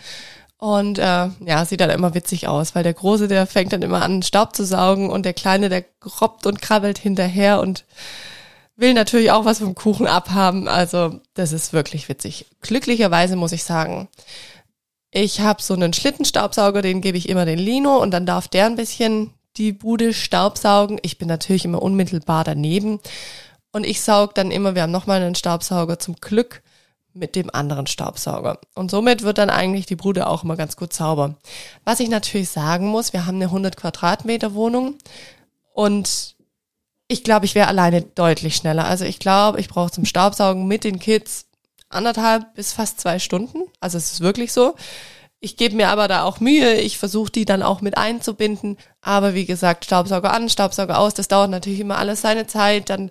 Und 0.56 0.98
äh, 0.98 1.28
ja, 1.44 1.64
sieht 1.64 1.80
dann 1.80 1.90
immer 1.90 2.14
witzig 2.14 2.46
aus, 2.46 2.74
weil 2.74 2.84
der 2.84 2.94
Große, 2.94 3.26
der 3.26 3.46
fängt 3.46 3.72
dann 3.72 3.82
immer 3.82 4.00
an, 4.02 4.22
Staub 4.22 4.54
zu 4.54 4.64
saugen 4.64 5.10
und 5.10 5.26
der 5.26 5.34
Kleine, 5.34 5.68
der 5.68 5.84
robbt 6.20 6.46
und 6.46 6.62
krabbelt 6.62 6.98
hinterher 6.98 7.60
und 7.60 7.84
will 8.76 8.94
natürlich 8.94 9.30
auch 9.30 9.44
was 9.44 9.58
vom 9.58 9.74
Kuchen 9.74 10.06
abhaben. 10.06 10.68
Also 10.68 11.20
das 11.34 11.52
ist 11.52 11.72
wirklich 11.72 12.08
witzig. 12.08 12.46
Glücklicherweise 12.60 13.36
muss 13.36 13.52
ich 13.52 13.64
sagen, 13.64 14.08
ich 15.10 15.40
habe 15.40 15.62
so 15.62 15.74
einen 15.74 15.92
Schlittenstaubsauger, 15.92 16.80
den 16.80 17.02
gebe 17.02 17.18
ich 17.18 17.28
immer 17.28 17.44
den 17.44 17.58
Lino 17.58 17.98
und 17.98 18.12
dann 18.12 18.26
darf 18.26 18.48
der 18.48 18.66
ein 18.66 18.76
bisschen 18.76 19.32
die 19.58 19.72
Bude 19.72 20.14
staubsaugen. 20.14 20.98
Ich 21.02 21.18
bin 21.18 21.28
natürlich 21.28 21.66
immer 21.66 21.82
unmittelbar 21.82 22.44
daneben 22.44 22.98
und 23.72 23.84
ich 23.84 24.00
saug 24.00 24.34
dann 24.34 24.50
immer, 24.50 24.74
wir 24.74 24.82
haben 24.82 24.90
nochmal 24.90 25.22
einen 25.22 25.34
Staubsauger 25.34 25.98
zum 25.98 26.16
Glück 26.16 26.62
mit 27.14 27.36
dem 27.36 27.50
anderen 27.54 27.86
Staubsauger. 27.86 28.58
Und 28.74 28.90
somit 28.90 29.22
wird 29.22 29.36
dann 29.36 29.50
eigentlich 29.50 29.84
die 29.84 29.96
Bude 29.96 30.26
auch 30.26 30.44
immer 30.44 30.56
ganz 30.56 30.76
gut 30.76 30.94
sauber. 30.94 31.34
Was 31.84 32.00
ich 32.00 32.08
natürlich 32.08 32.48
sagen 32.48 32.86
muss, 32.86 33.12
wir 33.12 33.26
haben 33.26 33.36
eine 33.36 33.46
100 33.46 33.76
Quadratmeter 33.76 34.54
Wohnung 34.54 34.96
und 35.74 36.36
ich 37.12 37.24
glaube, 37.24 37.44
ich 37.44 37.54
wäre 37.54 37.68
alleine 37.68 38.02
deutlich 38.02 38.56
schneller. 38.56 38.86
Also 38.86 39.04
ich 39.04 39.18
glaube, 39.18 39.60
ich 39.60 39.68
brauche 39.68 39.90
zum 39.90 40.04
Staubsaugen 40.04 40.66
mit 40.66 40.84
den 40.84 40.98
Kids 40.98 41.46
anderthalb 41.90 42.54
bis 42.54 42.72
fast 42.72 43.00
zwei 43.00 43.18
Stunden. 43.18 43.62
Also 43.80 43.98
es 43.98 44.12
ist 44.12 44.20
wirklich 44.20 44.52
so. 44.52 44.74
Ich 45.38 45.56
gebe 45.56 45.76
mir 45.76 45.88
aber 45.88 46.08
da 46.08 46.22
auch 46.22 46.40
Mühe. 46.40 46.74
Ich 46.74 46.98
versuche 46.98 47.30
die 47.30 47.44
dann 47.44 47.62
auch 47.62 47.80
mit 47.80 47.98
einzubinden. 47.98 48.78
Aber 49.00 49.34
wie 49.34 49.44
gesagt, 49.44 49.84
Staubsauger 49.84 50.32
an, 50.32 50.48
Staubsauger 50.48 50.98
aus, 50.98 51.14
das 51.14 51.28
dauert 51.28 51.50
natürlich 51.50 51.80
immer 51.80 51.98
alles 51.98 52.22
seine 52.22 52.46
Zeit. 52.46 52.88
Dann 52.88 53.10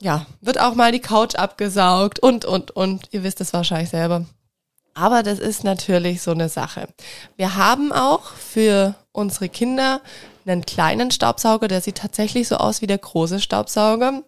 ja, 0.00 0.26
wird 0.40 0.60
auch 0.60 0.74
mal 0.74 0.92
die 0.92 1.00
Couch 1.00 1.34
abgesaugt 1.34 2.18
und, 2.20 2.44
und, 2.44 2.70
und. 2.70 3.08
Ihr 3.10 3.24
wisst 3.24 3.40
es 3.40 3.52
wahrscheinlich 3.52 3.90
selber. 3.90 4.24
Aber 4.94 5.22
das 5.22 5.38
ist 5.38 5.64
natürlich 5.64 6.22
so 6.22 6.30
eine 6.30 6.48
Sache. 6.48 6.88
Wir 7.36 7.56
haben 7.56 7.92
auch 7.92 8.24
für 8.32 8.94
unsere 9.12 9.48
Kinder 9.50 10.00
einen 10.52 10.66
kleinen 10.66 11.10
Staubsauger, 11.10 11.68
der 11.68 11.80
sieht 11.80 11.98
tatsächlich 11.98 12.48
so 12.48 12.56
aus 12.56 12.82
wie 12.82 12.86
der 12.86 12.98
große 12.98 13.40
Staubsauger. 13.40 14.22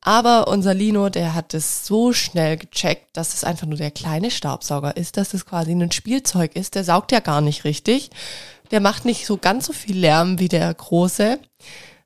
Aber 0.00 0.48
unser 0.48 0.74
Lino, 0.74 1.08
der 1.08 1.34
hat 1.34 1.54
es 1.54 1.86
so 1.86 2.12
schnell 2.12 2.58
gecheckt, 2.58 3.16
dass 3.16 3.32
es 3.32 3.42
einfach 3.42 3.66
nur 3.66 3.78
der 3.78 3.90
kleine 3.90 4.30
Staubsauger 4.30 4.98
ist, 4.98 5.16
dass 5.16 5.32
es 5.32 5.46
quasi 5.46 5.72
ein 5.72 5.90
Spielzeug 5.92 6.56
ist. 6.56 6.74
Der 6.74 6.84
saugt 6.84 7.10
ja 7.10 7.20
gar 7.20 7.40
nicht 7.40 7.64
richtig. 7.64 8.10
Der 8.70 8.80
macht 8.80 9.06
nicht 9.06 9.24
so 9.24 9.38
ganz 9.38 9.64
so 9.66 9.72
viel 9.72 9.96
Lärm 9.98 10.38
wie 10.38 10.48
der 10.48 10.72
große. 10.74 11.38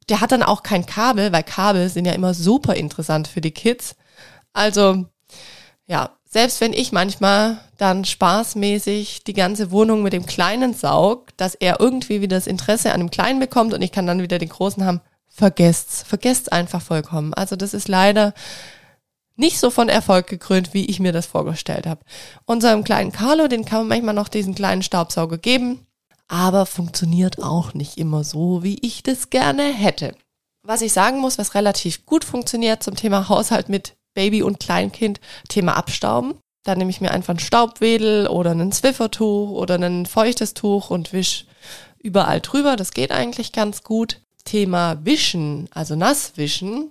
Der 0.09 0.21
hat 0.21 0.31
dann 0.31 0.45
auch 0.45 0.63
kein 0.63 0.87
Kabel, 0.87 1.33
weil 1.33 1.43
Kabel 1.43 1.89
sind 1.89 2.05
ja 2.05 2.13
immer 2.13 2.35
super 2.35 2.75
interessant 2.75 3.27
für 3.27 3.41
die 3.41 3.51
Kids. 3.51 3.97
Also, 4.53 5.07
ja, 5.89 6.18
selbst 6.29 6.61
wenn 6.61 6.75
ich 6.75 6.93
manchmal 6.93 7.59
dann 7.79 8.05
spaßmäßig 8.05 9.25
die 9.25 9.33
ganze 9.33 9.71
Wohnung 9.71 10.03
mit 10.03 10.13
dem 10.13 10.27
Kleinen 10.27 10.75
saug, 10.75 11.37
dass 11.37 11.55
er 11.55 11.81
irgendwie 11.81 12.21
wieder 12.21 12.37
das 12.37 12.47
Interesse 12.47 12.93
an 12.93 13.01
dem 13.01 13.11
Kleinen 13.11 13.41
bekommt 13.41 13.73
und 13.73 13.83
ich 13.83 13.93
kann 13.93 14.07
dann 14.07 14.21
wieder 14.21 14.39
den 14.39 14.51
Großen 14.51 14.85
haben, 14.85 15.01
vergesst's. 15.29 16.03
Vergesst's 16.07 16.49
einfach 16.49 16.83
vollkommen. 16.83 17.33
Also 17.33 17.57
das 17.57 17.73
ist 17.73 17.89
leider 17.89 18.35
nicht 19.37 19.59
so 19.59 19.71
von 19.71 19.89
Erfolg 19.89 20.27
gekrönt, 20.27 20.75
wie 20.75 20.87
ich 20.87 21.01
mir 21.01 21.13
das 21.13 21.27
vorgestellt 21.27 21.87
habe. 21.87 22.01
Unserem 22.45 22.85
kleinen 22.85 23.13
Carlo, 23.13 23.49
den 23.49 23.65
kann 23.65 23.81
man 23.81 23.89
manchmal 23.89 24.15
noch 24.15 24.29
diesen 24.29 24.55
kleinen 24.55 24.83
Staubsauger 24.83 25.39
geben, 25.39 25.87
aber 26.27 26.67
funktioniert 26.67 27.43
auch 27.43 27.73
nicht 27.73 27.97
immer 27.97 28.25
so, 28.25 28.63
wie 28.63 28.79
ich 28.83 29.03
das 29.03 29.31
gerne 29.31 29.73
hätte. 29.73 30.15
Was 30.63 30.83
ich 30.83 30.93
sagen 30.93 31.21
muss, 31.21 31.39
was 31.39 31.55
relativ 31.55 32.05
gut 32.05 32.25
funktioniert 32.25 32.83
zum 32.83 32.97
Thema 32.97 33.29
Haushalt 33.29 33.69
mit 33.69 33.97
Baby 34.19 34.43
und 34.43 34.59
Kleinkind, 34.59 35.21
Thema 35.49 35.77
Abstauben. 35.77 36.35
Da 36.65 36.75
nehme 36.75 36.91
ich 36.91 37.01
mir 37.01 37.13
einfach 37.13 37.35
ein 37.35 37.39
Staubwedel 37.39 38.27
oder 38.27 38.51
ein 38.51 38.73
Zwiffertuch 38.73 39.51
oder 39.51 39.77
ein 39.77 40.07
feuchtes 40.07 40.55
Tuch 40.55 40.91
und 40.91 41.13
wisch 41.13 41.47
überall 42.01 42.41
drüber. 42.41 42.75
Das 42.75 42.91
geht 42.91 43.13
eigentlich 43.13 43.53
ganz 43.53 43.85
gut. 43.85 44.21
Thema 44.45 44.99
Wischen, 45.05 45.69
also 45.73 45.95
Nasswischen, 45.95 46.91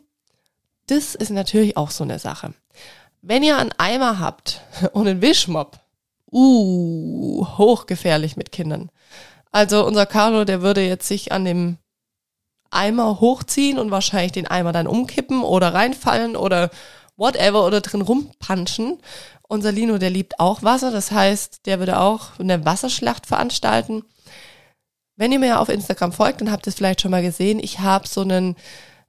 das 0.85 1.15
ist 1.15 1.31
natürlich 1.31 1.75
auch 1.75 1.91
so 1.91 2.05
eine 2.05 2.17
Sache. 2.17 2.53
Wenn 3.21 3.43
ihr 3.43 3.57
einen 3.57 3.73
Eimer 3.77 4.19
habt 4.19 4.61
und 4.93 5.09
einen 5.09 5.21
Wischmopp, 5.21 5.81
uh, 6.31 7.45
hochgefährlich 7.57 8.37
mit 8.37 8.53
Kindern. 8.53 8.89
Also 9.51 9.85
unser 9.85 10.05
Carlo, 10.05 10.45
der 10.45 10.61
würde 10.61 10.79
jetzt 10.79 11.09
sich 11.09 11.33
an 11.33 11.43
dem 11.43 11.77
Eimer 12.69 13.19
hochziehen 13.19 13.79
und 13.79 13.91
wahrscheinlich 13.91 14.31
den 14.31 14.47
Eimer 14.47 14.71
dann 14.71 14.87
umkippen 14.87 15.43
oder 15.43 15.73
reinfallen 15.73 16.37
oder 16.37 16.69
whatever 17.17 17.65
oder 17.65 17.81
drin 17.81 18.01
rumpanschen. 18.01 18.99
Unser 19.47 19.71
Lino, 19.71 19.97
der 19.97 20.09
liebt 20.09 20.39
auch 20.39 20.63
Wasser, 20.63 20.91
das 20.91 21.11
heißt, 21.11 21.65
der 21.65 21.79
würde 21.79 21.99
auch 21.99 22.39
eine 22.39 22.65
Wasserschlacht 22.65 23.25
veranstalten. 23.25 24.03
Wenn 25.15 25.31
ihr 25.31 25.39
mir 25.39 25.59
auf 25.59 25.69
Instagram 25.69 26.11
folgt, 26.13 26.41
dann 26.41 26.51
habt 26.51 26.67
ihr 26.67 26.69
es 26.69 26.75
vielleicht 26.75 27.01
schon 27.01 27.11
mal 27.11 27.23
gesehen. 27.23 27.59
Ich 27.59 27.79
habe 27.79 28.07
so 28.07 28.21
einen 28.21 28.55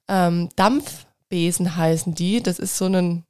ähm, 0.07 0.49
Dampfbesen 0.55 1.75
heißen 1.75 2.15
die. 2.15 2.41
Das 2.41 2.57
ist 2.57 2.77
so 2.77 2.85
ein 2.85 3.23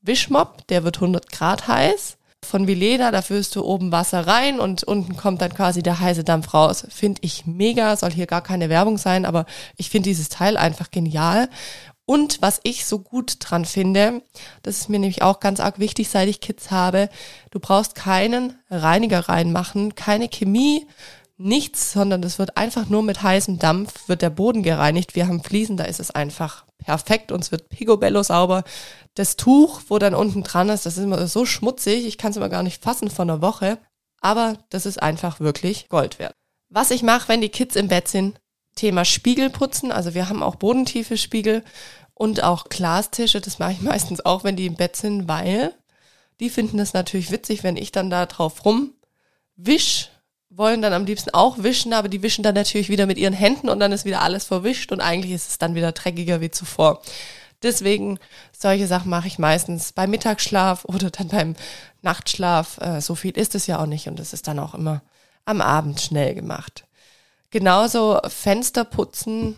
Wischmopp, 0.00 0.66
der 0.68 0.84
wird 0.84 0.96
100 0.96 1.30
Grad 1.30 1.66
heiß. 1.66 2.18
Von 2.44 2.66
Vileda, 2.66 3.12
da 3.12 3.22
füllst 3.22 3.54
du 3.54 3.64
oben 3.64 3.92
Wasser 3.92 4.26
rein 4.26 4.58
und 4.58 4.82
unten 4.82 5.16
kommt 5.16 5.40
dann 5.40 5.54
quasi 5.54 5.80
der 5.82 6.00
heiße 6.00 6.24
Dampf 6.24 6.54
raus. 6.54 6.84
Finde 6.88 7.20
ich 7.22 7.46
mega, 7.46 7.96
soll 7.96 8.10
hier 8.10 8.26
gar 8.26 8.42
keine 8.42 8.68
Werbung 8.68 8.98
sein, 8.98 9.24
aber 9.24 9.46
ich 9.76 9.90
finde 9.90 10.08
dieses 10.08 10.28
Teil 10.28 10.56
einfach 10.56 10.90
genial. 10.90 11.48
Und 12.12 12.42
was 12.42 12.60
ich 12.62 12.84
so 12.84 12.98
gut 12.98 13.36
dran 13.38 13.64
finde, 13.64 14.20
das 14.62 14.76
ist 14.76 14.90
mir 14.90 14.98
nämlich 14.98 15.22
auch 15.22 15.40
ganz 15.40 15.60
arg 15.60 15.78
wichtig, 15.78 16.10
seit 16.10 16.28
ich 16.28 16.42
Kids 16.42 16.70
habe, 16.70 17.08
du 17.50 17.58
brauchst 17.58 17.94
keinen 17.94 18.58
Reiniger 18.68 19.30
reinmachen, 19.30 19.94
keine 19.94 20.28
Chemie, 20.28 20.86
nichts, 21.38 21.90
sondern 21.90 22.22
es 22.22 22.38
wird 22.38 22.58
einfach 22.58 22.90
nur 22.90 23.02
mit 23.02 23.22
heißem 23.22 23.58
Dampf, 23.58 24.10
wird 24.10 24.20
der 24.20 24.28
Boden 24.28 24.62
gereinigt. 24.62 25.14
Wir 25.14 25.26
haben 25.26 25.42
Fliesen, 25.42 25.78
da 25.78 25.84
ist 25.84 26.00
es 26.00 26.10
einfach 26.10 26.66
perfekt 26.76 27.32
und 27.32 27.40
es 27.40 27.50
wird 27.50 27.70
picobello 27.70 28.22
sauber. 28.22 28.62
Das 29.14 29.36
Tuch, 29.36 29.80
wo 29.88 29.98
dann 29.98 30.14
unten 30.14 30.42
dran 30.42 30.68
ist, 30.68 30.84
das 30.84 30.98
ist 30.98 31.04
immer 31.04 31.26
so 31.26 31.46
schmutzig, 31.46 32.04
ich 32.04 32.18
kann 32.18 32.32
es 32.32 32.36
immer 32.36 32.50
gar 32.50 32.62
nicht 32.62 32.82
fassen 32.82 33.08
von 33.08 33.30
einer 33.30 33.40
Woche, 33.40 33.78
aber 34.20 34.58
das 34.68 34.84
ist 34.84 35.02
einfach 35.02 35.40
wirklich 35.40 35.88
Gold 35.88 36.18
wert. 36.18 36.34
Was 36.68 36.90
ich 36.90 37.02
mache, 37.02 37.30
wenn 37.30 37.40
die 37.40 37.48
Kids 37.48 37.74
im 37.74 37.88
Bett 37.88 38.08
sind, 38.08 38.38
Thema 38.74 39.04
Spiegel 39.04 39.50
putzen, 39.50 39.92
also 39.92 40.14
wir 40.14 40.28
haben 40.28 40.42
auch 40.42 40.56
bodentiefe 40.56 41.16
Spiegel 41.16 41.62
und 42.22 42.44
auch 42.44 42.68
Glastische, 42.68 43.40
das 43.40 43.58
mache 43.58 43.72
ich 43.72 43.80
meistens 43.92 44.24
auch, 44.24 44.44
wenn 44.44 44.54
die 44.54 44.66
im 44.66 44.76
Bett 44.76 44.94
sind, 44.94 45.26
weil 45.26 45.74
die 46.38 46.50
finden 46.50 46.78
es 46.78 46.92
natürlich 46.92 47.32
witzig, 47.32 47.64
wenn 47.64 47.76
ich 47.76 47.90
dann 47.90 48.10
da 48.10 48.26
drauf 48.26 48.64
rum 48.64 48.92
wisch 49.56 50.08
wollen 50.48 50.82
dann 50.82 50.92
am 50.92 51.04
liebsten 51.04 51.30
auch 51.30 51.62
wischen, 51.62 51.92
aber 51.92 52.08
die 52.08 52.22
wischen 52.22 52.44
dann 52.44 52.54
natürlich 52.54 52.90
wieder 52.90 53.06
mit 53.06 53.18
ihren 53.18 53.32
Händen 53.32 53.68
und 53.68 53.80
dann 53.80 53.90
ist 53.90 54.04
wieder 54.04 54.20
alles 54.20 54.44
verwischt 54.44 54.92
und 54.92 55.00
eigentlich 55.00 55.32
ist 55.32 55.48
es 55.48 55.58
dann 55.58 55.74
wieder 55.74 55.92
dreckiger 55.92 56.40
wie 56.40 56.50
zuvor. 56.50 57.02
Deswegen 57.62 58.18
solche 58.56 58.86
Sachen 58.86 59.10
mache 59.10 59.26
ich 59.26 59.38
meistens 59.38 59.92
beim 59.92 60.10
Mittagsschlaf 60.10 60.84
oder 60.84 61.10
dann 61.10 61.28
beim 61.28 61.56
Nachtschlaf. 62.02 62.78
Äh, 62.78 63.00
so 63.00 63.14
viel 63.14 63.36
ist 63.36 63.54
es 63.54 63.66
ja 63.66 63.80
auch 63.80 63.86
nicht 63.86 64.08
und 64.08 64.20
es 64.20 64.32
ist 64.32 64.46
dann 64.46 64.58
auch 64.58 64.74
immer 64.74 65.02
am 65.44 65.60
Abend 65.60 66.00
schnell 66.00 66.34
gemacht. 66.34 66.84
Genauso 67.50 68.20
Fenster 68.28 68.84
putzen 68.84 69.56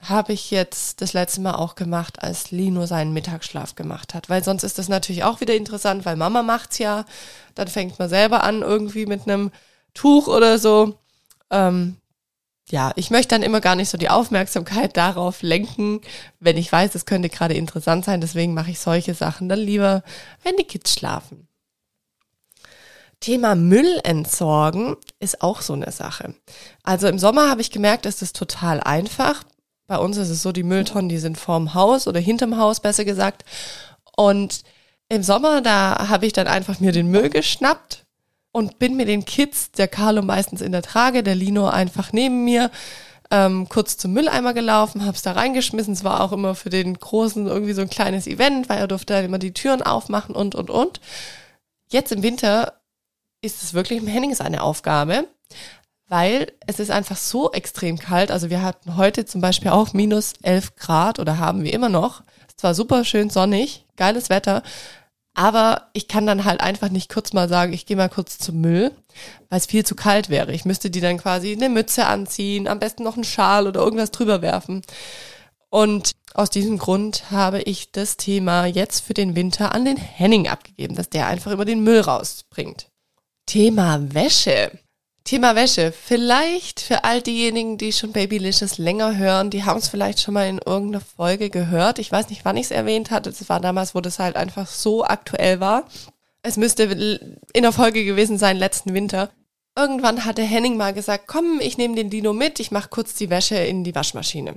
habe 0.00 0.32
ich 0.32 0.50
jetzt 0.50 1.00
das 1.00 1.12
letzte 1.12 1.40
Mal 1.40 1.54
auch 1.54 1.74
gemacht, 1.74 2.22
als 2.22 2.50
Lino 2.50 2.86
seinen 2.86 3.12
Mittagsschlaf 3.12 3.74
gemacht 3.74 4.14
hat. 4.14 4.28
Weil 4.28 4.44
sonst 4.44 4.62
ist 4.62 4.78
das 4.78 4.88
natürlich 4.88 5.24
auch 5.24 5.40
wieder 5.40 5.54
interessant, 5.54 6.04
weil 6.04 6.16
Mama 6.16 6.42
macht's 6.42 6.78
ja. 6.78 7.04
Dann 7.54 7.68
fängt 7.68 7.98
man 7.98 8.08
selber 8.08 8.44
an 8.44 8.62
irgendwie 8.62 9.06
mit 9.06 9.22
einem 9.28 9.50
Tuch 9.94 10.28
oder 10.28 10.58
so. 10.58 10.98
Ähm, 11.50 11.96
ja, 12.70 12.92
ich 12.96 13.10
möchte 13.10 13.34
dann 13.34 13.42
immer 13.42 13.60
gar 13.60 13.74
nicht 13.74 13.88
so 13.88 13.98
die 13.98 14.10
Aufmerksamkeit 14.10 14.96
darauf 14.96 15.42
lenken, 15.42 16.00
wenn 16.38 16.56
ich 16.56 16.70
weiß, 16.70 16.94
es 16.94 17.06
könnte 17.06 17.28
gerade 17.28 17.54
interessant 17.54 18.04
sein. 18.04 18.20
Deswegen 18.20 18.54
mache 18.54 18.70
ich 18.70 18.78
solche 18.78 19.14
Sachen 19.14 19.48
dann 19.48 19.58
lieber, 19.58 20.02
wenn 20.44 20.56
die 20.56 20.64
Kids 20.64 20.92
schlafen. 20.92 21.48
Thema 23.20 23.56
Müll 23.56 23.98
entsorgen 24.04 24.96
ist 25.18 25.42
auch 25.42 25.60
so 25.60 25.72
eine 25.72 25.90
Sache. 25.90 26.34
Also 26.84 27.08
im 27.08 27.18
Sommer 27.18 27.50
habe 27.50 27.60
ich 27.60 27.72
gemerkt, 27.72 28.06
ist 28.06 28.22
es 28.22 28.32
total 28.32 28.80
einfach. 28.80 29.42
Bei 29.88 29.98
uns 29.98 30.16
ist 30.16 30.30
es 30.30 30.42
so, 30.42 30.52
die 30.52 30.62
Mülltonnen, 30.62 31.08
die 31.08 31.18
sind 31.18 31.36
vorm 31.36 31.74
Haus 31.74 32.06
oder 32.06 32.20
hinterm 32.20 32.56
Haus, 32.58 32.78
besser 32.78 33.04
gesagt. 33.04 33.44
Und 34.16 34.62
im 35.08 35.24
Sommer, 35.24 35.62
da 35.62 36.08
habe 36.08 36.26
ich 36.26 36.32
dann 36.32 36.46
einfach 36.46 36.78
mir 36.78 36.92
den 36.92 37.08
Müll 37.10 37.30
geschnappt, 37.30 38.04
und 38.52 38.78
bin 38.78 38.96
mit 38.96 39.08
den 39.08 39.24
Kids, 39.24 39.70
der 39.72 39.88
Carlo 39.88 40.22
meistens 40.22 40.60
in 40.60 40.72
der 40.72 40.82
Trage, 40.82 41.22
der 41.22 41.34
Lino 41.34 41.68
einfach 41.68 42.12
neben 42.12 42.44
mir, 42.44 42.70
ähm, 43.30 43.68
kurz 43.68 43.98
zum 43.98 44.12
Mülleimer 44.14 44.54
gelaufen, 44.54 45.04
hab's 45.04 45.22
da 45.22 45.32
reingeschmissen. 45.32 45.92
Es 45.92 46.04
war 46.04 46.22
auch 46.22 46.32
immer 46.32 46.54
für 46.54 46.70
den 46.70 46.94
Großen 46.94 47.46
irgendwie 47.46 47.74
so 47.74 47.82
ein 47.82 47.90
kleines 47.90 48.26
Event, 48.26 48.68
weil 48.68 48.78
er 48.78 48.88
durfte 48.88 49.12
dann 49.12 49.24
immer 49.24 49.38
die 49.38 49.52
Türen 49.52 49.82
aufmachen 49.82 50.34
und, 50.34 50.54
und, 50.54 50.70
und. 50.70 51.00
Jetzt 51.90 52.10
im 52.10 52.22
Winter 52.22 52.80
ist 53.42 53.62
es 53.62 53.74
wirklich 53.74 54.00
im 54.00 54.06
Henning 54.06 54.34
seine 54.34 54.62
Aufgabe, 54.62 55.28
weil 56.08 56.52
es 56.66 56.80
ist 56.80 56.90
einfach 56.90 57.16
so 57.16 57.52
extrem 57.52 57.98
kalt. 57.98 58.30
Also 58.30 58.50
wir 58.50 58.62
hatten 58.62 58.96
heute 58.96 59.26
zum 59.26 59.40
Beispiel 59.40 59.70
auch 59.70 59.92
minus 59.92 60.34
11 60.42 60.76
Grad 60.76 61.18
oder 61.18 61.38
haben 61.38 61.64
wir 61.64 61.72
immer 61.72 61.88
noch. 61.88 62.22
Es 62.56 62.62
war 62.62 62.74
super 62.74 63.04
schön 63.04 63.30
sonnig, 63.30 63.86
geiles 63.96 64.30
Wetter, 64.30 64.62
aber 65.38 65.90
ich 65.92 66.08
kann 66.08 66.26
dann 66.26 66.44
halt 66.44 66.60
einfach 66.60 66.88
nicht 66.88 67.12
kurz 67.12 67.32
mal 67.32 67.48
sagen, 67.48 67.72
ich 67.72 67.86
gehe 67.86 67.96
mal 67.96 68.08
kurz 68.08 68.38
zum 68.38 68.60
Müll, 68.60 68.90
weil 69.48 69.60
es 69.60 69.66
viel 69.66 69.86
zu 69.86 69.94
kalt 69.94 70.30
wäre. 70.30 70.52
Ich 70.52 70.64
müsste 70.64 70.90
die 70.90 71.00
dann 71.00 71.18
quasi 71.18 71.52
eine 71.52 71.68
Mütze 71.68 72.06
anziehen, 72.06 72.66
am 72.66 72.80
besten 72.80 73.04
noch 73.04 73.14
einen 73.14 73.22
Schal 73.22 73.68
oder 73.68 73.80
irgendwas 73.80 74.10
drüber 74.10 74.42
werfen. 74.42 74.82
Und 75.70 76.12
aus 76.34 76.50
diesem 76.50 76.76
Grund 76.78 77.30
habe 77.30 77.62
ich 77.62 77.92
das 77.92 78.16
Thema 78.16 78.66
jetzt 78.66 79.00
für 79.00 79.14
den 79.14 79.36
Winter 79.36 79.72
an 79.76 79.84
den 79.84 79.96
Henning 79.96 80.48
abgegeben, 80.48 80.96
dass 80.96 81.08
der 81.08 81.28
einfach 81.28 81.52
immer 81.52 81.64
den 81.64 81.84
Müll 81.84 82.00
rausbringt. 82.00 82.88
Thema 83.46 84.12
Wäsche. 84.12 84.72
Thema 85.28 85.54
Wäsche. 85.54 85.92
Vielleicht 85.92 86.80
für 86.80 87.04
all 87.04 87.20
diejenigen, 87.20 87.76
die 87.76 87.92
schon 87.92 88.12
Babylicious 88.12 88.78
länger 88.78 89.18
hören, 89.18 89.50
die 89.50 89.62
haben 89.62 89.76
es 89.76 89.90
vielleicht 89.90 90.22
schon 90.22 90.32
mal 90.32 90.48
in 90.48 90.58
irgendeiner 90.64 91.04
Folge 91.04 91.50
gehört. 91.50 91.98
Ich 91.98 92.10
weiß 92.10 92.30
nicht, 92.30 92.46
wann 92.46 92.56
ich 92.56 92.64
es 92.64 92.70
erwähnt 92.70 93.10
hatte. 93.10 93.28
Das 93.28 93.46
war 93.50 93.60
damals, 93.60 93.94
wo 93.94 94.00
das 94.00 94.18
halt 94.18 94.36
einfach 94.36 94.66
so 94.66 95.04
aktuell 95.04 95.60
war. 95.60 95.84
Es 96.40 96.56
müsste 96.56 96.84
in 97.52 97.62
der 97.62 97.72
Folge 97.72 98.06
gewesen 98.06 98.38
sein, 98.38 98.56
letzten 98.56 98.94
Winter. 98.94 99.28
Irgendwann 99.76 100.24
hatte 100.24 100.40
Henning 100.40 100.78
mal 100.78 100.94
gesagt, 100.94 101.24
komm, 101.26 101.60
ich 101.60 101.76
nehme 101.76 101.94
den 101.94 102.08
Dino 102.08 102.32
mit, 102.32 102.58
ich 102.58 102.70
mache 102.70 102.88
kurz 102.88 103.12
die 103.12 103.28
Wäsche 103.28 103.56
in 103.56 103.84
die 103.84 103.94
Waschmaschine. 103.94 104.54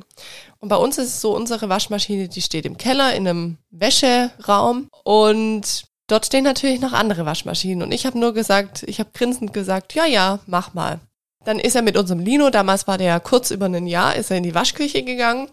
Und 0.59 0.69
bei 0.69 0.77
uns 0.77 0.97
ist 0.97 1.07
es 1.07 1.19
so, 1.19 1.35
unsere 1.35 1.67
Waschmaschine, 1.67 2.29
die 2.29 2.41
steht 2.41 2.65
im 2.65 2.77
Keller 2.77 3.13
in 3.13 3.27
einem 3.27 3.57
Wäscheraum 3.71 4.87
und 5.03 5.90
Dort 6.11 6.25
stehen 6.25 6.43
natürlich 6.43 6.81
noch 6.81 6.91
andere 6.91 7.25
Waschmaschinen 7.25 7.83
und 7.83 7.93
ich 7.93 8.05
habe 8.05 8.19
nur 8.19 8.33
gesagt, 8.33 8.83
ich 8.85 8.99
habe 8.99 9.11
grinsend 9.13 9.53
gesagt, 9.53 9.93
ja, 9.93 10.05
ja, 10.05 10.39
mach 10.45 10.73
mal. 10.73 10.99
Dann 11.45 11.57
ist 11.57 11.73
er 11.73 11.83
mit 11.83 11.95
unserem 11.95 12.19
Lino, 12.19 12.49
damals 12.49 12.85
war 12.85 12.97
der 12.97 13.07
ja 13.07 13.19
kurz 13.21 13.49
über 13.49 13.67
ein 13.67 13.87
Jahr, 13.87 14.17
ist 14.17 14.29
er 14.29 14.35
in 14.35 14.43
die 14.43 14.53
Waschküche 14.53 15.03
gegangen 15.03 15.47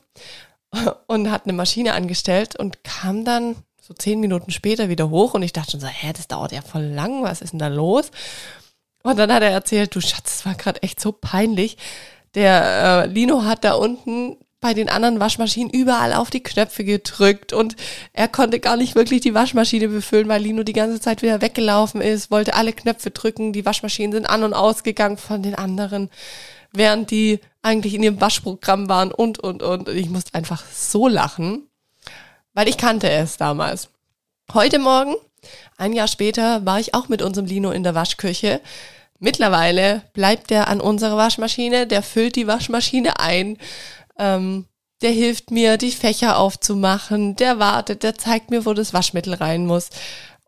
und 1.06 1.30
hat 1.30 1.44
eine 1.44 1.52
Maschine 1.52 1.94
angestellt 1.94 2.56
und 2.56 2.82
kam 2.82 3.24
dann 3.24 3.54
so 3.80 3.94
zehn 3.94 4.18
Minuten 4.18 4.50
später 4.50 4.88
wieder 4.88 5.10
hoch 5.10 5.34
und 5.34 5.44
ich 5.44 5.52
dachte 5.52 5.70
schon 5.70 5.80
so, 5.80 5.86
hä, 5.86 6.12
das 6.12 6.26
dauert 6.26 6.50
ja 6.50 6.60
voll 6.60 6.82
lang, 6.82 7.22
was 7.22 7.40
ist 7.40 7.52
denn 7.52 7.60
da 7.60 7.68
los? 7.68 8.10
Und 9.04 9.16
dann 9.16 9.32
hat 9.32 9.44
er 9.44 9.50
erzählt, 9.50 9.94
du 9.94 10.00
Schatz, 10.00 10.38
das 10.38 10.46
war 10.46 10.56
gerade 10.56 10.82
echt 10.82 10.98
so 10.98 11.12
peinlich. 11.12 11.76
Der 12.34 13.04
äh, 13.04 13.06
Lino 13.06 13.44
hat 13.44 13.62
da 13.62 13.74
unten 13.74 14.38
bei 14.60 14.74
den 14.74 14.88
anderen 14.88 15.20
Waschmaschinen 15.20 15.70
überall 15.70 16.12
auf 16.12 16.30
die 16.30 16.42
Knöpfe 16.42 16.84
gedrückt 16.84 17.52
und 17.52 17.76
er 18.12 18.26
konnte 18.26 18.58
gar 18.58 18.76
nicht 18.76 18.96
wirklich 18.96 19.20
die 19.20 19.34
Waschmaschine 19.34 19.88
befüllen, 19.88 20.28
weil 20.28 20.42
Lino 20.42 20.64
die 20.64 20.72
ganze 20.72 21.00
Zeit 21.00 21.22
wieder 21.22 21.40
weggelaufen 21.40 22.00
ist, 22.00 22.30
wollte 22.30 22.54
alle 22.54 22.72
Knöpfe 22.72 23.10
drücken, 23.10 23.52
die 23.52 23.64
Waschmaschinen 23.64 24.12
sind 24.12 24.26
an 24.26 24.42
und 24.42 24.54
ausgegangen 24.54 25.16
von 25.16 25.42
den 25.42 25.54
anderen, 25.54 26.10
während 26.72 27.10
die 27.10 27.40
eigentlich 27.62 27.94
in 27.94 28.02
ihrem 28.02 28.20
Waschprogramm 28.20 28.88
waren 28.88 29.12
und, 29.12 29.38
und, 29.38 29.62
und. 29.62 29.88
Ich 29.88 30.08
musste 30.08 30.34
einfach 30.34 30.64
so 30.72 31.06
lachen, 31.06 31.68
weil 32.52 32.68
ich 32.68 32.78
kannte 32.78 33.08
es 33.08 33.36
damals. 33.36 33.90
Heute 34.52 34.80
Morgen, 34.80 35.14
ein 35.76 35.92
Jahr 35.92 36.08
später, 36.08 36.66
war 36.66 36.80
ich 36.80 36.94
auch 36.94 37.08
mit 37.08 37.22
unserem 37.22 37.46
Lino 37.46 37.70
in 37.70 37.84
der 37.84 37.94
Waschküche. 37.94 38.60
Mittlerweile 39.20 40.02
bleibt 40.12 40.50
er 40.50 40.68
an 40.68 40.80
unserer 40.80 41.16
Waschmaschine, 41.16 41.86
der 41.86 42.02
füllt 42.02 42.36
die 42.36 42.46
Waschmaschine 42.46 43.18
ein 43.20 43.58
ähm, 44.18 44.66
der 45.02 45.10
hilft 45.10 45.50
mir, 45.50 45.76
die 45.76 45.92
Fächer 45.92 46.38
aufzumachen, 46.38 47.36
der 47.36 47.58
wartet, 47.58 48.02
der 48.02 48.16
zeigt 48.16 48.50
mir, 48.50 48.66
wo 48.66 48.74
das 48.74 48.92
Waschmittel 48.92 49.34
rein 49.34 49.66
muss. 49.66 49.90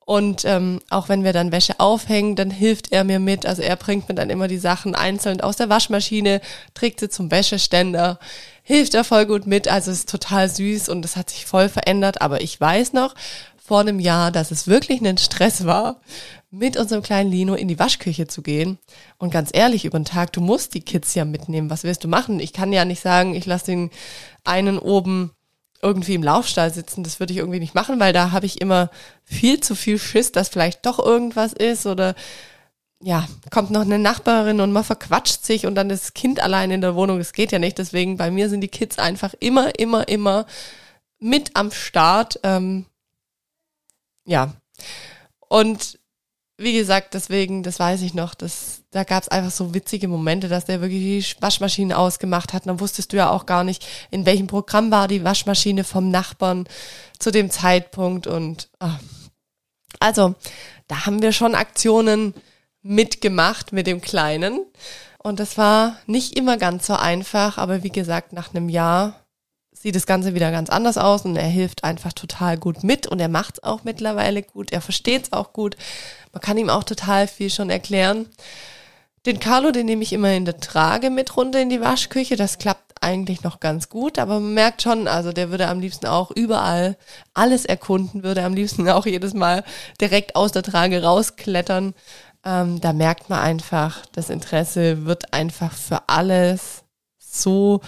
Und 0.04 0.44
ähm, 0.44 0.80
auch 0.90 1.08
wenn 1.08 1.22
wir 1.22 1.32
dann 1.32 1.52
Wäsche 1.52 1.78
aufhängen, 1.78 2.34
dann 2.34 2.50
hilft 2.50 2.90
er 2.90 3.04
mir 3.04 3.20
mit. 3.20 3.46
Also 3.46 3.62
er 3.62 3.76
bringt 3.76 4.08
mir 4.08 4.16
dann 4.16 4.28
immer 4.28 4.48
die 4.48 4.58
Sachen 4.58 4.96
einzeln 4.96 5.40
aus 5.40 5.54
der 5.54 5.68
Waschmaschine, 5.68 6.40
trägt 6.74 6.98
sie 6.98 7.08
zum 7.08 7.30
Wäscheständer, 7.30 8.18
hilft 8.64 8.94
er 8.94 9.04
voll 9.04 9.26
gut 9.26 9.46
mit. 9.46 9.68
Also 9.68 9.92
es 9.92 9.98
ist 9.98 10.08
total 10.08 10.48
süß 10.48 10.88
und 10.88 11.04
es 11.04 11.14
hat 11.14 11.30
sich 11.30 11.46
voll 11.46 11.68
verändert. 11.68 12.22
Aber 12.22 12.40
ich 12.40 12.60
weiß 12.60 12.92
noch 12.92 13.14
vor 13.56 13.82
einem 13.82 14.00
Jahr, 14.00 14.32
dass 14.32 14.50
es 14.50 14.66
wirklich 14.66 15.00
ein 15.00 15.16
Stress 15.16 15.64
war, 15.64 16.00
mit 16.50 16.76
unserem 16.76 17.02
kleinen 17.02 17.30
Lino 17.30 17.54
in 17.54 17.68
die 17.68 17.78
Waschküche 17.78 18.26
zu 18.26 18.42
gehen. 18.42 18.78
Und 19.18 19.30
ganz 19.30 19.50
ehrlich, 19.52 19.84
über 19.84 19.98
den 19.98 20.04
Tag, 20.04 20.32
du 20.32 20.40
musst 20.40 20.74
die 20.74 20.80
Kids 20.80 21.14
ja 21.14 21.24
mitnehmen. 21.24 21.70
Was 21.70 21.84
willst 21.84 22.02
du 22.02 22.08
machen? 22.08 22.40
Ich 22.40 22.52
kann 22.52 22.72
ja 22.72 22.84
nicht 22.84 23.00
sagen, 23.00 23.34
ich 23.34 23.46
lasse 23.46 23.66
den 23.66 23.90
einen 24.44 24.78
oben 24.78 25.30
irgendwie 25.80 26.14
im 26.14 26.22
Laufstall 26.22 26.72
sitzen. 26.72 27.04
Das 27.04 27.20
würde 27.20 27.32
ich 27.32 27.38
irgendwie 27.38 27.60
nicht 27.60 27.74
machen, 27.74 28.00
weil 28.00 28.12
da 28.12 28.32
habe 28.32 28.46
ich 28.46 28.60
immer 28.60 28.90
viel 29.24 29.60
zu 29.60 29.74
viel 29.74 29.98
Schiss, 29.98 30.32
dass 30.32 30.48
vielleicht 30.48 30.84
doch 30.86 30.98
irgendwas 30.98 31.52
ist 31.52 31.86
oder 31.86 32.14
ja, 33.02 33.26
kommt 33.50 33.70
noch 33.70 33.80
eine 33.80 33.98
Nachbarin 33.98 34.60
und 34.60 34.72
man 34.72 34.84
verquatscht 34.84 35.42
sich 35.42 35.66
und 35.66 35.74
dann 35.74 35.88
das 35.88 36.12
Kind 36.12 36.40
allein 36.40 36.70
in 36.70 36.82
der 36.82 36.94
Wohnung. 36.94 37.16
Das 37.18 37.32
geht 37.32 37.52
ja 37.52 37.58
nicht. 37.58 37.78
Deswegen 37.78 38.18
bei 38.18 38.30
mir 38.30 38.50
sind 38.50 38.60
die 38.60 38.68
Kids 38.68 38.98
einfach 38.98 39.34
immer, 39.40 39.78
immer, 39.78 40.06
immer 40.08 40.46
mit 41.18 41.52
am 41.54 41.70
Start. 41.70 42.40
Ähm, 42.42 42.84
ja. 44.26 44.52
Und 45.48 45.99
wie 46.60 46.74
gesagt, 46.74 47.14
deswegen, 47.14 47.62
das 47.62 47.78
weiß 47.78 48.02
ich 48.02 48.12
noch, 48.12 48.34
das, 48.34 48.82
da 48.90 49.04
gab 49.04 49.22
es 49.22 49.30
einfach 49.30 49.50
so 49.50 49.72
witzige 49.72 50.08
Momente, 50.08 50.48
dass 50.48 50.66
der 50.66 50.82
wirklich 50.82 51.34
die 51.34 51.42
Waschmaschine 51.42 51.96
ausgemacht 51.96 52.52
hat. 52.52 52.64
Und 52.64 52.68
dann 52.68 52.80
wusstest 52.80 53.12
du 53.12 53.16
ja 53.16 53.30
auch 53.30 53.46
gar 53.46 53.64
nicht, 53.64 53.86
in 54.10 54.26
welchem 54.26 54.46
Programm 54.46 54.90
war 54.90 55.08
die 55.08 55.24
Waschmaschine 55.24 55.84
vom 55.84 56.10
Nachbarn 56.10 56.68
zu 57.18 57.30
dem 57.30 57.50
Zeitpunkt. 57.50 58.26
Und 58.26 58.68
ah. 58.78 58.98
also, 60.00 60.34
da 60.86 61.06
haben 61.06 61.22
wir 61.22 61.32
schon 61.32 61.54
Aktionen 61.54 62.34
mitgemacht 62.82 63.72
mit 63.72 63.86
dem 63.86 64.02
Kleinen. 64.02 64.60
Und 65.16 65.40
das 65.40 65.56
war 65.56 65.96
nicht 66.06 66.36
immer 66.36 66.58
ganz 66.58 66.86
so 66.86 66.94
einfach, 66.94 67.56
aber 67.56 67.82
wie 67.82 67.90
gesagt, 67.90 68.34
nach 68.34 68.54
einem 68.54 68.68
Jahr 68.68 69.19
sieht 69.80 69.96
das 69.96 70.06
Ganze 70.06 70.34
wieder 70.34 70.50
ganz 70.50 70.68
anders 70.68 70.98
aus 70.98 71.24
und 71.24 71.36
er 71.36 71.48
hilft 71.48 71.84
einfach 71.84 72.12
total 72.12 72.58
gut 72.58 72.84
mit 72.84 73.06
und 73.06 73.18
er 73.18 73.28
macht 73.28 73.54
es 73.54 73.64
auch 73.64 73.82
mittlerweile 73.82 74.42
gut, 74.42 74.72
er 74.72 74.82
versteht 74.82 75.24
es 75.24 75.32
auch 75.32 75.54
gut. 75.54 75.76
Man 76.32 76.42
kann 76.42 76.58
ihm 76.58 76.68
auch 76.68 76.84
total 76.84 77.26
viel 77.26 77.48
schon 77.48 77.70
erklären. 77.70 78.28
Den 79.24 79.40
Carlo, 79.40 79.70
den 79.70 79.86
nehme 79.86 80.02
ich 80.02 80.12
immer 80.12 80.32
in 80.32 80.44
der 80.44 80.60
Trage 80.60 81.08
mit 81.08 81.34
runter 81.36 81.60
in 81.60 81.70
die 81.70 81.80
Waschküche. 81.80 82.36
Das 82.36 82.58
klappt 82.58 83.02
eigentlich 83.02 83.42
noch 83.42 83.60
ganz 83.60 83.88
gut, 83.88 84.18
aber 84.18 84.34
man 84.34 84.54
merkt 84.54 84.82
schon, 84.82 85.08
also 85.08 85.32
der 85.32 85.50
würde 85.50 85.68
am 85.68 85.80
liebsten 85.80 86.06
auch 86.06 86.30
überall 86.30 86.96
alles 87.32 87.64
erkunden, 87.64 88.22
würde 88.22 88.44
am 88.44 88.54
liebsten 88.54 88.88
auch 88.88 89.06
jedes 89.06 89.32
Mal 89.32 89.64
direkt 90.00 90.36
aus 90.36 90.52
der 90.52 90.62
Trage 90.62 91.02
rausklettern. 91.02 91.94
Ähm, 92.44 92.80
da 92.80 92.92
merkt 92.92 93.30
man 93.30 93.40
einfach, 93.40 94.04
das 94.12 94.28
Interesse 94.28 95.06
wird 95.06 95.32
einfach 95.32 95.72
für 95.72 96.08
alles 96.08 96.84
so 97.18 97.80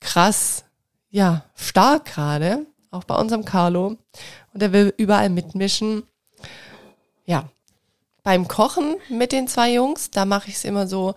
krass 0.00 0.65
ja, 1.10 1.44
stark 1.54 2.06
gerade, 2.06 2.66
auch 2.90 3.04
bei 3.04 3.14
unserem 3.14 3.44
Carlo. 3.44 3.96
Und 4.52 4.62
er 4.62 4.72
will 4.72 4.94
überall 4.96 5.30
mitmischen. 5.30 6.04
Ja, 7.24 7.48
beim 8.22 8.48
Kochen 8.48 8.96
mit 9.08 9.32
den 9.32 9.48
zwei 9.48 9.72
Jungs, 9.72 10.10
da 10.10 10.24
mache 10.24 10.48
ich 10.48 10.56
es 10.56 10.64
immer 10.64 10.86
so, 10.86 11.14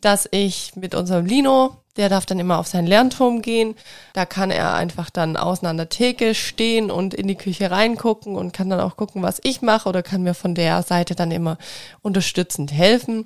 dass 0.00 0.28
ich 0.30 0.74
mit 0.76 0.94
unserem 0.94 1.26
Lino, 1.26 1.76
der 1.96 2.08
darf 2.08 2.26
dann 2.26 2.38
immer 2.38 2.58
auf 2.58 2.66
seinen 2.66 2.86
Lernturm 2.86 3.42
gehen. 3.42 3.74
Da 4.14 4.24
kann 4.24 4.50
er 4.50 4.74
einfach 4.74 5.10
dann 5.10 5.36
außen 5.36 5.66
an 5.68 5.76
der 5.76 5.88
Theke 5.88 6.34
stehen 6.34 6.90
und 6.90 7.14
in 7.14 7.28
die 7.28 7.34
Küche 7.34 7.70
reingucken 7.70 8.36
und 8.36 8.52
kann 8.52 8.70
dann 8.70 8.80
auch 8.80 8.96
gucken, 8.96 9.22
was 9.22 9.40
ich 9.42 9.62
mache 9.62 9.88
oder 9.88 10.02
kann 10.02 10.22
mir 10.22 10.34
von 10.34 10.54
der 10.54 10.82
Seite 10.82 11.14
dann 11.14 11.30
immer 11.30 11.58
unterstützend 12.02 12.72
helfen. 12.72 13.24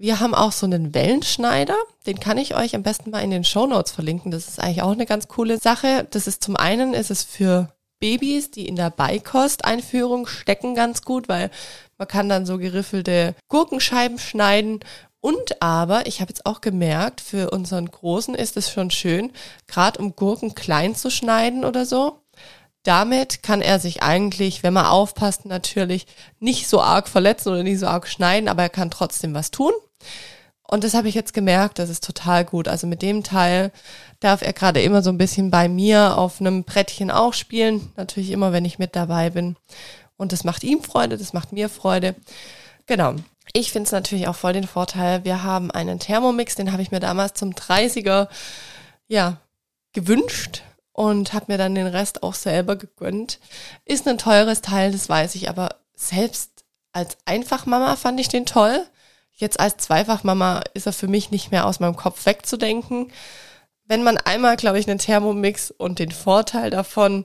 Wir 0.00 0.20
haben 0.20 0.32
auch 0.32 0.52
so 0.52 0.64
einen 0.64 0.94
Wellenschneider, 0.94 1.74
den 2.06 2.20
kann 2.20 2.38
ich 2.38 2.54
euch 2.54 2.76
am 2.76 2.84
besten 2.84 3.10
mal 3.10 3.18
in 3.18 3.32
den 3.32 3.42
Show 3.42 3.66
Notes 3.66 3.90
verlinken. 3.90 4.30
Das 4.30 4.46
ist 4.46 4.60
eigentlich 4.60 4.82
auch 4.82 4.92
eine 4.92 5.06
ganz 5.06 5.26
coole 5.26 5.58
Sache. 5.58 6.06
Das 6.12 6.28
ist 6.28 6.44
zum 6.44 6.56
einen 6.56 6.94
ist 6.94 7.10
es 7.10 7.24
für 7.24 7.74
Babys, 7.98 8.52
die 8.52 8.68
in 8.68 8.76
der 8.76 8.90
Beikosteinführung 8.90 10.28
stecken 10.28 10.76
ganz 10.76 11.02
gut, 11.02 11.28
weil 11.28 11.50
man 11.98 12.06
kann 12.06 12.28
dann 12.28 12.46
so 12.46 12.58
geriffelte 12.58 13.34
Gurkenscheiben 13.48 14.20
schneiden. 14.20 14.78
Und 15.20 15.60
aber, 15.60 16.06
ich 16.06 16.20
habe 16.20 16.30
jetzt 16.30 16.46
auch 16.46 16.60
gemerkt, 16.60 17.20
für 17.20 17.50
unseren 17.50 17.90
Großen 17.90 18.36
ist 18.36 18.56
es 18.56 18.70
schon 18.70 18.92
schön, 18.92 19.32
gerade 19.66 19.98
um 19.98 20.14
Gurken 20.14 20.54
klein 20.54 20.94
zu 20.94 21.10
schneiden 21.10 21.64
oder 21.64 21.84
so. 21.84 22.20
Damit 22.84 23.42
kann 23.42 23.60
er 23.60 23.80
sich 23.80 24.02
eigentlich, 24.02 24.62
wenn 24.62 24.72
man 24.72 24.86
aufpasst, 24.86 25.44
natürlich 25.44 26.06
nicht 26.38 26.68
so 26.68 26.80
arg 26.80 27.08
verletzen 27.08 27.50
oder 27.50 27.62
nicht 27.62 27.80
so 27.80 27.86
arg 27.86 28.08
schneiden, 28.08 28.48
aber 28.48 28.62
er 28.62 28.68
kann 28.68 28.90
trotzdem 28.90 29.34
was 29.34 29.50
tun. 29.50 29.72
Und 30.70 30.84
das 30.84 30.94
habe 30.94 31.08
ich 31.08 31.14
jetzt 31.14 31.32
gemerkt, 31.32 31.78
das 31.78 31.88
ist 31.88 32.04
total 32.04 32.44
gut. 32.44 32.68
Also 32.68 32.86
mit 32.86 33.00
dem 33.00 33.24
Teil 33.24 33.72
darf 34.20 34.42
er 34.42 34.52
gerade 34.52 34.82
immer 34.82 35.02
so 35.02 35.10
ein 35.10 35.18
bisschen 35.18 35.50
bei 35.50 35.66
mir 35.68 36.18
auf 36.18 36.40
einem 36.40 36.64
Brettchen 36.64 37.10
auch 37.10 37.32
spielen. 37.32 37.90
Natürlich 37.96 38.30
immer, 38.30 38.52
wenn 38.52 38.66
ich 38.66 38.78
mit 38.78 38.94
dabei 38.94 39.30
bin. 39.30 39.56
Und 40.18 40.32
das 40.32 40.44
macht 40.44 40.64
ihm 40.64 40.82
Freude, 40.82 41.16
das 41.16 41.32
macht 41.32 41.52
mir 41.52 41.70
Freude. 41.70 42.14
Genau. 42.86 43.14
Ich 43.54 43.72
finde 43.72 43.86
es 43.86 43.92
natürlich 43.92 44.28
auch 44.28 44.36
voll 44.36 44.52
den 44.52 44.66
Vorteil. 44.66 45.24
Wir 45.24 45.42
haben 45.42 45.70
einen 45.70 45.98
Thermomix, 45.98 46.54
den 46.54 46.70
habe 46.70 46.82
ich 46.82 46.90
mir 46.90 47.00
damals 47.00 47.32
zum 47.32 47.52
30er 47.52 48.28
ja, 49.06 49.38
gewünscht 49.94 50.62
und 50.98 51.32
habe 51.32 51.44
mir 51.46 51.58
dann 51.58 51.76
den 51.76 51.86
Rest 51.86 52.24
auch 52.24 52.34
selber 52.34 52.74
gegönnt. 52.74 53.38
Ist 53.84 54.08
ein 54.08 54.18
teures 54.18 54.62
Teil, 54.62 54.90
das 54.90 55.08
weiß 55.08 55.36
ich, 55.36 55.48
aber 55.48 55.76
selbst 55.94 56.64
als 56.92 57.16
Einfachmama 57.24 57.94
fand 57.94 58.18
ich 58.18 58.26
den 58.26 58.46
toll. 58.46 58.84
Jetzt 59.30 59.60
als 59.60 59.76
Zweifachmama 59.76 60.60
ist 60.74 60.86
er 60.86 60.92
für 60.92 61.06
mich 61.06 61.30
nicht 61.30 61.52
mehr 61.52 61.66
aus 61.66 61.78
meinem 61.78 61.94
Kopf 61.94 62.26
wegzudenken. 62.26 63.12
Wenn 63.84 64.02
man 64.02 64.16
einmal, 64.16 64.56
glaube 64.56 64.80
ich, 64.80 64.90
einen 64.90 64.98
Thermomix 64.98 65.70
und 65.70 66.00
den 66.00 66.10
Vorteil 66.10 66.70
davon 66.70 67.24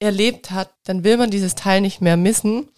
erlebt 0.00 0.50
hat, 0.50 0.70
dann 0.82 1.04
will 1.04 1.16
man 1.16 1.30
dieses 1.30 1.54
Teil 1.54 1.82
nicht 1.82 2.00
mehr 2.00 2.16
missen. 2.16 2.68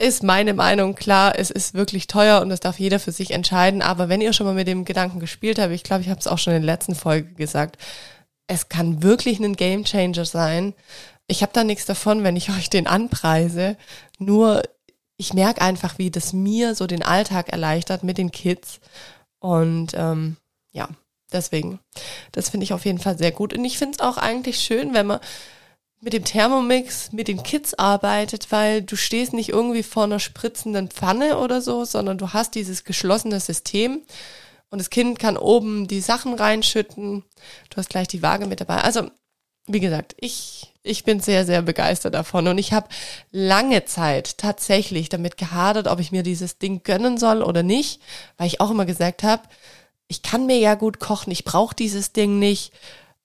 Ist 0.00 0.24
meine 0.24 0.54
Meinung 0.54 0.96
klar, 0.96 1.38
es 1.38 1.52
ist 1.52 1.74
wirklich 1.74 2.08
teuer 2.08 2.40
und 2.40 2.48
das 2.48 2.58
darf 2.58 2.80
jeder 2.80 2.98
für 2.98 3.12
sich 3.12 3.30
entscheiden. 3.30 3.82
Aber 3.82 4.08
wenn 4.08 4.20
ihr 4.20 4.32
schon 4.32 4.46
mal 4.46 4.56
mit 4.56 4.66
dem 4.66 4.84
Gedanken 4.84 5.20
gespielt 5.20 5.60
habt, 5.60 5.70
ich 5.70 5.84
glaube, 5.84 6.02
ich 6.02 6.08
habe 6.08 6.18
es 6.18 6.26
auch 6.26 6.38
schon 6.38 6.54
in 6.54 6.62
der 6.62 6.74
letzten 6.74 6.96
Folge 6.96 7.34
gesagt, 7.34 7.78
es 8.46 8.68
kann 8.68 9.02
wirklich 9.02 9.40
ein 9.40 9.56
Gamechanger 9.56 10.24
sein. 10.24 10.74
Ich 11.26 11.42
habe 11.42 11.52
da 11.52 11.64
nichts 11.64 11.86
davon, 11.86 12.22
wenn 12.22 12.36
ich 12.36 12.50
euch 12.56 12.70
den 12.70 12.86
anpreise. 12.86 13.76
Nur 14.18 14.62
ich 15.16 15.32
merke 15.32 15.62
einfach, 15.62 15.98
wie 15.98 16.10
das 16.10 16.32
mir 16.32 16.74
so 16.74 16.86
den 16.86 17.02
Alltag 17.02 17.50
erleichtert 17.50 18.02
mit 18.02 18.18
den 18.18 18.32
Kids. 18.32 18.80
Und 19.38 19.92
ähm, 19.94 20.36
ja, 20.72 20.88
deswegen, 21.32 21.78
das 22.32 22.48
finde 22.48 22.64
ich 22.64 22.72
auf 22.72 22.84
jeden 22.84 22.98
Fall 22.98 23.16
sehr 23.16 23.32
gut. 23.32 23.54
Und 23.54 23.64
ich 23.64 23.78
finde 23.78 23.96
es 23.98 24.00
auch 24.00 24.16
eigentlich 24.16 24.58
schön, 24.58 24.94
wenn 24.94 25.06
man 25.06 25.20
mit 26.00 26.12
dem 26.12 26.24
Thermomix 26.24 27.12
mit 27.12 27.28
den 27.28 27.42
Kids 27.42 27.74
arbeitet, 27.74 28.52
weil 28.52 28.82
du 28.82 28.94
stehst 28.94 29.32
nicht 29.32 29.48
irgendwie 29.48 29.82
vor 29.82 30.04
einer 30.04 30.20
spritzenden 30.20 30.88
Pfanne 30.88 31.38
oder 31.38 31.62
so, 31.62 31.84
sondern 31.84 32.18
du 32.18 32.34
hast 32.34 32.54
dieses 32.54 32.84
geschlossene 32.84 33.40
System 33.40 34.02
und 34.74 34.78
das 34.80 34.90
Kind 34.90 35.20
kann 35.20 35.36
oben 35.36 35.86
die 35.86 36.00
Sachen 36.00 36.34
reinschütten. 36.34 37.22
Du 37.70 37.76
hast 37.76 37.90
gleich 37.90 38.08
die 38.08 38.22
Waage 38.22 38.46
mit 38.46 38.60
dabei. 38.60 38.78
Also, 38.78 39.08
wie 39.68 39.78
gesagt, 39.78 40.16
ich 40.18 40.74
ich 40.82 41.04
bin 41.04 41.20
sehr, 41.20 41.46
sehr 41.46 41.62
begeistert 41.62 42.14
davon. 42.14 42.48
Und 42.48 42.58
ich 42.58 42.72
habe 42.72 42.88
lange 43.30 43.84
Zeit 43.86 44.36
tatsächlich 44.36 45.08
damit 45.08 45.36
gehadert, 45.36 45.86
ob 45.86 45.98
ich 45.98 46.10
mir 46.10 46.24
dieses 46.24 46.58
Ding 46.58 46.82
gönnen 46.82 47.18
soll 47.18 47.40
oder 47.40 47.62
nicht, 47.62 48.00
weil 48.36 48.48
ich 48.48 48.60
auch 48.60 48.72
immer 48.72 48.84
gesagt 48.84 49.22
habe, 49.22 49.44
ich 50.08 50.22
kann 50.22 50.46
mir 50.46 50.58
ja 50.58 50.74
gut 50.74 50.98
kochen, 50.98 51.30
ich 51.30 51.44
brauche 51.44 51.76
dieses 51.76 52.12
Ding 52.12 52.40
nicht, 52.40 52.72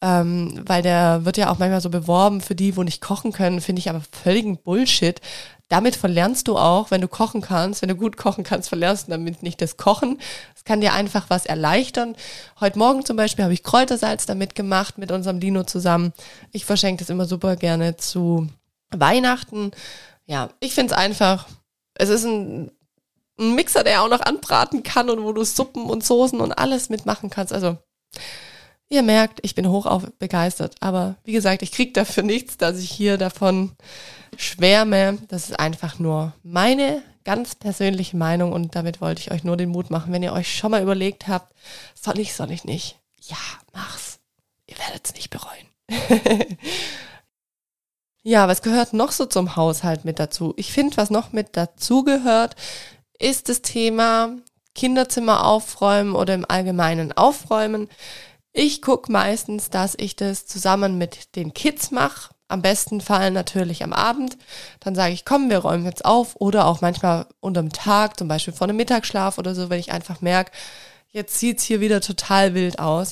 ähm, 0.02 0.62
weil 0.68 0.84
der 0.84 1.26
wird 1.26 1.38
ja 1.38 1.52
auch 1.52 1.58
manchmal 1.58 1.82
so 1.82 1.90
beworben 1.90 2.42
für 2.42 2.56
die, 2.56 2.78
wo 2.78 2.84
nicht 2.84 3.02
kochen 3.02 3.34
können, 3.34 3.60
finde 3.60 3.80
ich 3.80 3.90
aber 3.90 4.04
völligen 4.12 4.58
Bullshit. 4.58 5.20
Damit 5.70 5.96
verlernst 5.96 6.48
du 6.48 6.58
auch, 6.58 6.90
wenn 6.90 7.00
du 7.00 7.08
kochen 7.08 7.42
kannst, 7.42 7.84
wenn 7.84 7.90
du 7.90 7.96
gut 7.96 8.18
kochen 8.18 8.44
kannst, 8.44 8.70
verlernst 8.70 9.08
du 9.08 9.12
damit 9.12 9.44
nicht 9.44 9.62
das 9.62 9.78
Kochen. 9.78 10.20
Es 10.56 10.64
kann 10.64 10.82
dir 10.82 10.94
einfach 10.94 11.30
was 11.30 11.46
erleichtern. 11.46 12.16
Heute 12.60 12.80
Morgen 12.80 13.06
zum 13.06 13.16
Beispiel 13.16 13.44
habe 13.44 13.54
ich 13.54 13.64
Kräutersalz 13.64 14.26
damit 14.26 14.56
gemacht 14.56 14.98
mit 14.98 15.12
unserem 15.12 15.40
Dino 15.40 15.64
zusammen. 15.64 16.12
Ich 16.52 16.66
verschenke 16.66 17.04
das 17.04 17.12
immer 17.12 17.26
super 17.26 17.56
gerne 17.56 17.98
zu 17.98 18.48
Weihnachten. 18.90 19.72
Ja, 20.26 20.50
ich 20.60 20.74
finde 20.74 20.94
es 20.94 21.00
einfach. 21.00 21.48
Es 21.94 22.10
ist 22.10 22.26
ein, 22.26 22.72
ein 23.40 23.54
Mixer, 23.54 23.84
der 23.84 24.02
auch 24.02 24.10
noch 24.10 24.22
anbraten 24.22 24.82
kann 24.82 25.12
und 25.12 25.24
wo 25.24 25.34
du 25.34 25.44
Suppen 25.44 25.86
und 25.86 26.04
Soßen 26.04 26.40
und 26.42 26.52
alles 26.54 26.90
mitmachen 26.90 27.30
kannst. 27.30 27.54
Also 27.54 27.78
Ihr 28.92 29.04
merkt, 29.04 29.40
ich 29.44 29.54
bin 29.54 29.70
hoch 29.70 30.02
begeistert. 30.18 30.76
Aber 30.80 31.16
wie 31.24 31.32
gesagt, 31.32 31.62
ich 31.62 31.72
krieg 31.72 31.94
dafür 31.94 32.24
nichts, 32.24 32.58
dass 32.58 32.80
ich 32.80 32.90
hier 32.90 33.18
davon 33.18 33.74
schwärme. 34.40 35.18
Das 35.28 35.50
ist 35.50 35.60
einfach 35.60 36.00
nur 36.00 36.34
meine 36.44 37.04
ganz 37.24 37.56
persönliche 37.56 38.18
Meinung 38.18 38.54
und 38.54 38.76
damit 38.76 39.02
wollte 39.02 39.22
ich 39.22 39.32
euch 39.32 39.44
nur 39.44 39.58
den 39.58 39.70
Mut 39.70 39.92
machen. 39.92 40.12
Wenn 40.12 40.24
ihr 40.24 40.34
euch 40.34 40.58
schon 40.58 40.72
mal 40.72 40.82
überlegt 40.82 41.28
habt, 41.28 41.54
soll 41.94 42.20
ich, 42.20 42.34
soll 42.34 42.52
ich 42.52 42.64
nicht? 42.64 42.98
Ja, 43.22 43.38
mach's. 43.74 44.20
Ihr 44.66 44.78
werdet 44.80 45.06
es 45.06 45.14
nicht 45.14 45.30
bereuen. 45.30 45.68
ja, 48.24 48.48
was 48.48 48.62
gehört 48.62 48.94
noch 48.94 49.12
so 49.12 49.26
zum 49.26 49.56
Haushalt 49.56 50.06
mit 50.06 50.20
dazu? 50.20 50.54
Ich 50.58 50.72
finde, 50.72 50.98
was 50.98 51.10
noch 51.10 51.34
mit 51.34 51.50
dazu 51.58 52.04
gehört, 52.04 52.56
ist 53.20 53.50
das 53.50 53.62
Thema 53.62 54.38
Kinderzimmer 54.76 55.46
aufräumen 55.46 56.16
oder 56.16 56.34
im 56.34 56.46
Allgemeinen 56.48 57.12
aufräumen. 57.12 57.90
Ich 58.54 58.82
gucke 58.82 59.12
meistens, 59.12 59.70
dass 59.70 59.96
ich 59.98 60.16
das 60.16 60.48
zusammen 60.48 60.98
mit 60.98 61.36
den 61.36 61.54
Kids 61.54 61.92
mache. 61.92 62.34
Am 62.50 62.64
besten 62.64 63.00
Fall 63.00 63.30
natürlich 63.30 63.84
am 63.84 63.94
Abend. 63.94 64.38
Dann 64.80 64.96
sage 64.96 65.14
ich, 65.14 65.24
komm, 65.24 65.50
wir 65.52 65.60
räumen 65.60 65.86
jetzt 65.86 66.04
auf. 66.04 66.36
Oder 66.40 66.66
auch 66.66 66.82
manchmal 66.82 67.28
unterm 67.40 67.72
Tag, 67.72 68.18
zum 68.18 68.28
Beispiel 68.28 68.54
vor 68.54 68.68
einem 68.68 68.78
Mittagsschlaf 68.78 69.38
oder 69.38 69.54
so, 69.54 69.70
wenn 69.70 69.80
ich 69.80 69.92
einfach 69.92 70.22
merke, 70.22 70.52
jetzt 71.12 71.40
sieht's 71.40 71.64
hier 71.64 71.80
wieder 71.80 72.02
total 72.02 72.56
wild 72.56 72.80
aus. 72.80 73.12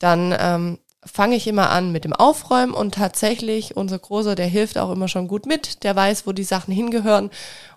Dann 0.00 0.34
ähm, 0.36 0.78
fange 1.04 1.36
ich 1.36 1.46
immer 1.46 1.70
an 1.70 1.92
mit 1.92 2.04
dem 2.04 2.12
Aufräumen 2.12 2.74
und 2.74 2.96
tatsächlich, 2.96 3.76
unser 3.76 4.00
Großer, 4.00 4.34
der 4.34 4.46
hilft 4.46 4.76
auch 4.78 4.90
immer 4.90 5.06
schon 5.06 5.28
gut 5.28 5.46
mit, 5.46 5.84
der 5.84 5.94
weiß, 5.94 6.26
wo 6.26 6.32
die 6.32 6.42
Sachen 6.42 6.74
hingehören. 6.74 7.30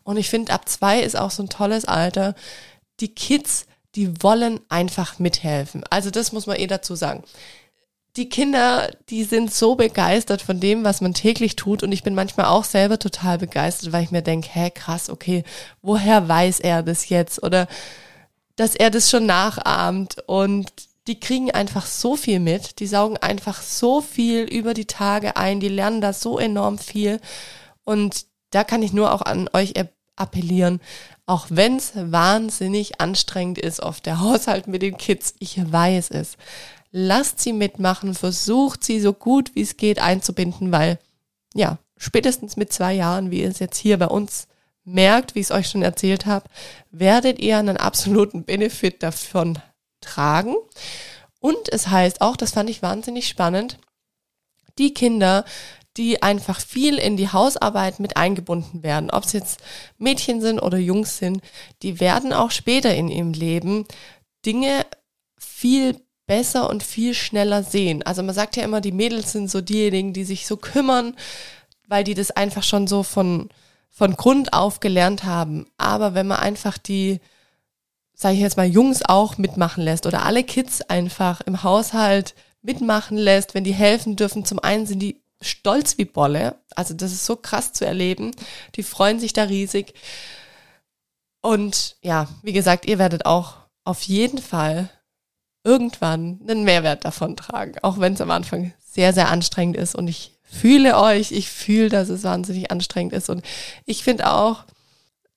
Und 0.04 0.18
ich 0.18 0.30
finde, 0.30 0.54
ab 0.54 0.68
zwei 0.68 1.02
ist 1.02 1.16
auch 1.16 1.32
so 1.32 1.44
ein 1.44 1.50
tolles 1.50 1.86
Alter. 1.86 2.34
Die 3.00 3.14
Kids, 3.14 3.68
die 3.94 4.24
wollen 4.24 4.60
einfach 4.70 5.20
mithelfen. 5.20 5.84
Also 5.92 6.10
das 6.10 6.32
muss 6.32 6.48
man 6.48 6.58
eh 6.58 6.68
dazu 6.68 6.96
sagen 6.96 7.24
die 8.18 8.30
Kinder, 8.30 8.92
die 9.10 9.24
sind 9.24 9.54
so 9.54 9.76
begeistert 9.76 10.42
von 10.42 10.60
dem, 10.60 10.84
was 10.84 11.02
man 11.02 11.14
täglich 11.14 11.56
tut. 11.56 11.84
Und 11.84 11.92
ich 11.92 12.04
bin 12.04 12.16
manchmal 12.16 12.46
auch 12.46 12.64
selber 12.64 12.98
total 12.98 13.38
begeistert, 13.38 13.92
weil 13.92 14.04
ich 14.04 14.12
mir 14.12 14.22
denke, 14.22 14.50
hä, 14.54 14.72
krass, 14.72 15.10
okay, 15.10 15.44
woher 15.82 16.28
weiß 16.28 16.62
er 16.62 16.82
das 16.82 17.10
jetzt? 17.10 17.44
Oder 17.44 17.68
dass 18.56 18.76
er 18.76 18.90
das 18.90 19.10
schon 19.10 19.26
nachahmt. 19.26 20.24
Und 20.28 20.72
die 21.08 21.20
kriegen 21.20 21.52
einfach 21.52 21.86
so 21.86 22.16
viel 22.16 22.40
mit. 22.40 22.80
Die 22.80 22.88
saugen 22.88 23.18
einfach 23.18 23.62
so 23.62 24.00
viel 24.02 24.44
über 24.44 24.74
die 24.74 24.86
Tage 24.86 25.36
ein. 25.36 25.60
Die 25.60 25.70
lernen 25.70 26.00
da 26.00 26.14
so 26.14 26.40
enorm 26.40 26.78
viel. 26.78 27.20
Und 27.84 28.26
da 28.52 28.64
kann 28.64 28.82
ich 28.82 28.94
nur 28.94 29.14
auch 29.14 29.24
an 29.24 29.50
euch 29.52 29.74
appellieren. 30.16 30.80
Auch 31.26 31.48
wenn 31.50 31.76
es 31.76 31.92
wahnsinnig 31.96 33.02
anstrengend 33.02 33.58
ist, 33.58 33.82
oft 33.82 34.06
der 34.06 34.20
Haushalt 34.22 34.68
mit 34.68 34.82
den 34.82 34.96
Kids, 34.96 35.36
ich 35.40 35.60
weiß 35.70 36.12
es 36.12 36.38
lasst 36.98 37.42
sie 37.42 37.52
mitmachen, 37.52 38.14
versucht 38.14 38.86
sie 38.86 39.02
so 39.02 39.12
gut 39.12 39.54
wie 39.54 39.62
es 39.62 39.76
geht 39.76 40.00
einzubinden, 40.00 40.72
weil 40.72 40.98
ja, 41.54 41.78
spätestens 41.98 42.56
mit 42.56 42.72
zwei 42.72 42.94
Jahren, 42.94 43.32
wie 43.32 43.42
ihr 43.42 43.50
es 43.50 43.60
jetzt 43.60 43.78
hier 43.78 44.00
bei 44.00 44.08
uns 44.08 44.48
merkt, 44.86 45.36
wie 45.36 45.42
ich 45.42 45.48
es 45.48 45.52
euch 45.52 45.68
schon 45.68 45.82
erzählt 45.82 46.26
habe, 46.26 46.50
werdet 46.92 47.40
ihr 47.40 47.58
einen 47.58 47.76
absoluten 47.76 48.46
Benefit 48.46 49.04
davon 49.04 49.60
tragen. 50.00 50.56
Und 51.42 51.68
es 51.70 51.90
heißt 51.90 52.22
auch, 52.22 52.38
das 52.38 52.52
fand 52.52 52.70
ich 52.70 52.82
wahnsinnig 52.82 53.28
spannend, 53.28 53.78
die 54.78 54.94
Kinder, 54.94 55.44
die 55.98 56.24
einfach 56.24 56.62
viel 56.62 56.98
in 56.98 57.18
die 57.18 57.30
Hausarbeit 57.30 58.00
mit 58.00 58.16
eingebunden 58.16 58.84
werden, 58.84 59.12
ob 59.12 59.26
es 59.26 59.34
jetzt 59.34 59.60
Mädchen 59.98 60.40
sind 60.40 60.62
oder 60.62 60.78
Jungs 60.78 61.18
sind, 61.18 61.42
die 61.82 62.00
werden 62.00 62.32
auch 62.32 62.52
später 62.52 62.96
in 62.96 63.10
ihrem 63.10 63.34
Leben 63.34 63.86
Dinge 64.46 64.86
viel 65.38 66.05
besser 66.28 66.70
und 66.70 66.84
viel 66.84 67.14
schneller 67.14 67.64
sehen. 67.64 68.04
Also 68.04 68.24
man 68.24 68.36
sagt 68.36 68.56
ja 68.56 68.64
immer, 68.64 68.82
die 68.82 68.92
Mädels 68.92 69.32
sind 69.32 69.50
so 69.50 69.62
diejenigen, 69.62 70.14
die 70.14 70.24
sich 70.24 70.48
so 70.48 70.58
kümmern, 70.58 71.16
weil 71.88 72.04
die 72.04 72.14
das 72.14 72.32
einfach 72.32 72.64
schon 72.64 72.88
so 72.88 73.04
von, 73.04 73.50
von 73.90 74.16
Grund 74.16 74.54
auf 74.54 74.80
gelernt 74.80 75.24
haben. 75.24 75.68
Aber 75.78 76.14
wenn 76.14 76.28
man 76.28 76.40
einfach 76.40 76.78
die, 76.78 77.20
sage 78.14 78.36
ich 78.36 78.42
jetzt 78.42 78.58
mal, 78.58 78.66
Jungs 78.66 79.04
auch 79.04 79.38
mitmachen 79.38 79.84
lässt 79.84 80.06
oder 80.06 80.24
alle 80.24 80.44
Kids 80.44 80.82
einfach 80.82 81.42
im 81.42 81.64
Haushalt 81.64 82.34
mitmachen 82.62 83.18
lässt, 83.18 83.54
wenn 83.54 83.64
die 83.64 83.74
helfen 83.74 84.16
dürfen, 84.16 84.46
zum 84.46 84.60
einen 84.60 84.88
sind 84.88 85.00
die 85.00 85.22
stolz 85.42 85.98
wie 85.98 86.06
Bolle. 86.06 86.56
Also 86.76 86.94
das 86.94 87.12
ist 87.12 87.26
so 87.26 87.36
krass 87.36 87.74
zu 87.74 87.86
erleben. 87.86 88.32
Die 88.76 88.84
freuen 88.84 89.20
sich 89.20 89.34
da 89.34 89.44
riesig. 89.44 89.94
Und 91.42 91.98
ja, 92.02 92.28
wie 92.42 92.54
gesagt, 92.54 92.88
ihr 92.88 92.98
werdet 92.98 93.28
auch 93.28 93.58
auf 93.84 94.02
jeden 94.02 94.40
Fall 94.40 94.90
irgendwann 95.66 96.40
einen 96.48 96.64
Mehrwert 96.64 97.04
davon 97.04 97.36
tragen, 97.36 97.76
auch 97.82 98.00
wenn 98.00 98.14
es 98.14 98.22
am 98.22 98.32
Anfang 98.32 98.74
sehr, 98.80 99.12
sehr 99.12 99.30
anstrengend 99.30 99.76
ist. 99.76 99.96
Und 99.96 100.08
ich 100.08 100.32
fühle 100.44 100.98
euch, 100.98 101.32
ich 101.32 101.50
fühle, 101.50 101.90
dass 101.90 102.08
es 102.10 102.24
wahnsinnig 102.24 102.72
anstrengend 102.72 103.14
ist. 103.14 103.30
Und 103.30 103.44
ich 103.86 104.04
finde 104.04 104.32
auch, 104.32 104.64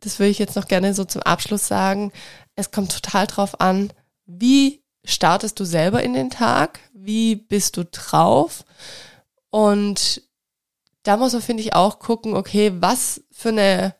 das 0.00 0.20
würde 0.20 0.30
ich 0.30 0.38
jetzt 0.38 0.54
noch 0.54 0.68
gerne 0.68 0.94
so 0.94 1.04
zum 1.04 1.22
Abschluss 1.22 1.66
sagen, 1.66 2.12
es 2.54 2.70
kommt 2.70 2.92
total 2.92 3.26
drauf 3.26 3.60
an, 3.60 3.92
wie 4.26 4.82
startest 5.04 5.58
du 5.58 5.64
selber 5.64 6.02
in 6.02 6.14
den 6.14 6.30
Tag, 6.30 6.78
wie 6.92 7.34
bist 7.34 7.76
du 7.76 7.84
drauf 7.84 8.64
und 9.50 10.22
da 11.02 11.16
muss 11.16 11.32
man, 11.32 11.42
finde 11.42 11.62
ich, 11.62 11.74
auch 11.74 11.98
gucken, 11.98 12.34
okay, 12.34 12.72
was 12.80 13.22
für 13.30 13.48
eine 13.48 13.94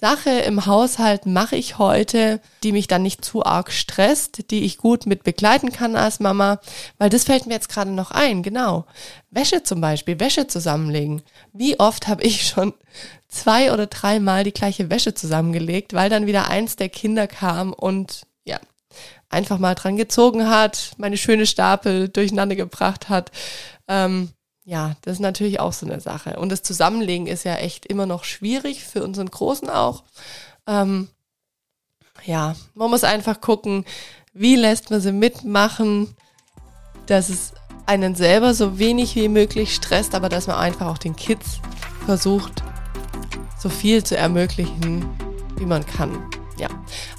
Sache 0.00 0.30
im 0.30 0.64
Haushalt 0.64 1.26
mache 1.26 1.56
ich 1.56 1.76
heute, 1.76 2.40
die 2.62 2.72
mich 2.72 2.86
dann 2.86 3.02
nicht 3.02 3.22
zu 3.22 3.44
arg 3.44 3.70
stresst, 3.70 4.50
die 4.50 4.64
ich 4.64 4.78
gut 4.78 5.04
mit 5.04 5.24
begleiten 5.24 5.72
kann 5.72 5.94
als 5.94 6.20
Mama, 6.20 6.58
weil 6.96 7.10
das 7.10 7.24
fällt 7.24 7.46
mir 7.46 7.52
jetzt 7.52 7.68
gerade 7.68 7.90
noch 7.90 8.10
ein, 8.10 8.42
genau. 8.42 8.86
Wäsche 9.30 9.62
zum 9.62 9.82
Beispiel, 9.82 10.18
Wäsche 10.18 10.46
zusammenlegen. 10.46 11.22
Wie 11.52 11.78
oft 11.78 12.08
habe 12.08 12.22
ich 12.22 12.48
schon 12.48 12.72
zwei 13.28 13.74
oder 13.74 13.86
dreimal 13.86 14.42
die 14.42 14.54
gleiche 14.54 14.88
Wäsche 14.88 15.12
zusammengelegt, 15.12 15.92
weil 15.92 16.08
dann 16.08 16.26
wieder 16.26 16.48
eins 16.48 16.76
der 16.76 16.88
Kinder 16.88 17.26
kam 17.26 17.74
und 17.74 18.22
ja, 18.44 18.58
einfach 19.28 19.58
mal 19.58 19.74
dran 19.74 19.98
gezogen 19.98 20.48
hat, 20.48 20.92
meine 20.96 21.18
schöne 21.18 21.44
Stapel 21.44 22.08
durcheinander 22.08 22.56
gebracht 22.56 23.10
hat. 23.10 23.30
Ähm, 23.86 24.30
ja, 24.70 24.94
das 25.02 25.14
ist 25.14 25.20
natürlich 25.20 25.58
auch 25.58 25.72
so 25.72 25.84
eine 25.84 26.00
Sache. 26.00 26.38
Und 26.38 26.52
das 26.52 26.62
Zusammenlegen 26.62 27.26
ist 27.26 27.42
ja 27.42 27.56
echt 27.56 27.86
immer 27.86 28.06
noch 28.06 28.22
schwierig, 28.22 28.84
für 28.84 29.02
unseren 29.02 29.28
Großen 29.28 29.68
auch. 29.68 30.04
Ähm, 30.64 31.08
ja, 32.24 32.54
man 32.74 32.88
muss 32.88 33.02
einfach 33.02 33.40
gucken, 33.40 33.84
wie 34.32 34.54
lässt 34.54 34.90
man 34.90 35.00
sie 35.00 35.10
mitmachen, 35.10 36.14
dass 37.06 37.30
es 37.30 37.52
einen 37.86 38.14
selber 38.14 38.54
so 38.54 38.78
wenig 38.78 39.16
wie 39.16 39.28
möglich 39.28 39.74
stresst, 39.74 40.14
aber 40.14 40.28
dass 40.28 40.46
man 40.46 40.58
einfach 40.58 40.86
auch 40.86 40.98
den 40.98 41.16
Kids 41.16 41.58
versucht, 42.06 42.62
so 43.58 43.68
viel 43.68 44.04
zu 44.04 44.16
ermöglichen, 44.16 45.04
wie 45.56 45.66
man 45.66 45.84
kann. 45.84 46.30
Ja, 46.58 46.68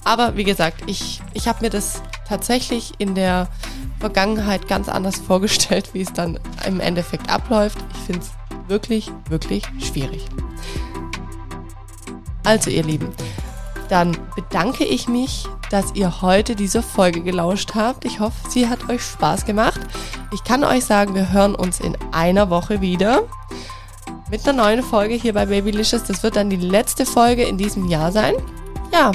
aber 0.05 0.37
wie 0.37 0.45
gesagt, 0.45 0.83
ich, 0.87 1.21
ich 1.33 1.49
habe 1.49 1.65
mir 1.65 1.69
das 1.69 2.01
tatsächlich 2.29 2.93
in 2.97 3.13
der 3.13 3.49
Vergangenheit 4.01 4.67
ganz 4.67 4.89
anders 4.89 5.17
vorgestellt, 5.27 5.93
wie 5.93 6.01
es 6.01 6.11
dann 6.11 6.37
im 6.67 6.81
Endeffekt 6.81 7.29
abläuft. 7.29 7.77
Ich 7.93 7.99
finde 8.01 8.21
es 8.21 8.31
wirklich, 8.67 9.09
wirklich 9.29 9.63
schwierig. 9.79 10.25
Also 12.43 12.69
ihr 12.69 12.83
Lieben, 12.83 13.09
dann 13.87 14.17
bedanke 14.35 14.83
ich 14.83 15.07
mich, 15.07 15.47
dass 15.69 15.93
ihr 15.93 16.21
heute 16.21 16.55
diese 16.55 16.81
Folge 16.81 17.21
gelauscht 17.21 17.75
habt. 17.75 18.03
Ich 18.03 18.19
hoffe, 18.19 18.49
sie 18.49 18.67
hat 18.67 18.89
euch 18.89 19.01
Spaß 19.01 19.45
gemacht. 19.45 19.79
Ich 20.33 20.43
kann 20.43 20.63
euch 20.63 20.85
sagen, 20.85 21.13
wir 21.13 21.31
hören 21.31 21.55
uns 21.55 21.79
in 21.79 21.95
einer 22.11 22.49
Woche 22.49 22.81
wieder 22.81 23.23
mit 24.29 24.47
einer 24.47 24.63
neuen 24.63 24.81
Folge 24.81 25.13
hier 25.13 25.33
bei 25.33 25.45
Babylicious. 25.45 26.03
Das 26.05 26.23
wird 26.23 26.37
dann 26.37 26.49
die 26.49 26.55
letzte 26.55 27.05
Folge 27.05 27.43
in 27.43 27.57
diesem 27.57 27.87
Jahr 27.87 28.11
sein. 28.11 28.33
Ja, 28.91 29.11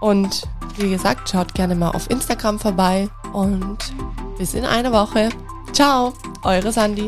und 0.00 0.48
wie 0.78 0.90
gesagt, 0.90 1.28
schaut 1.28 1.54
gerne 1.54 1.74
mal 1.74 1.90
auf 1.90 2.08
Instagram 2.10 2.58
vorbei 2.58 3.08
und 3.32 3.78
bis 4.38 4.54
in 4.54 4.64
einer 4.64 4.92
Woche. 4.92 5.28
Ciao, 5.72 6.12
eure 6.42 6.72
Sandy. 6.72 7.06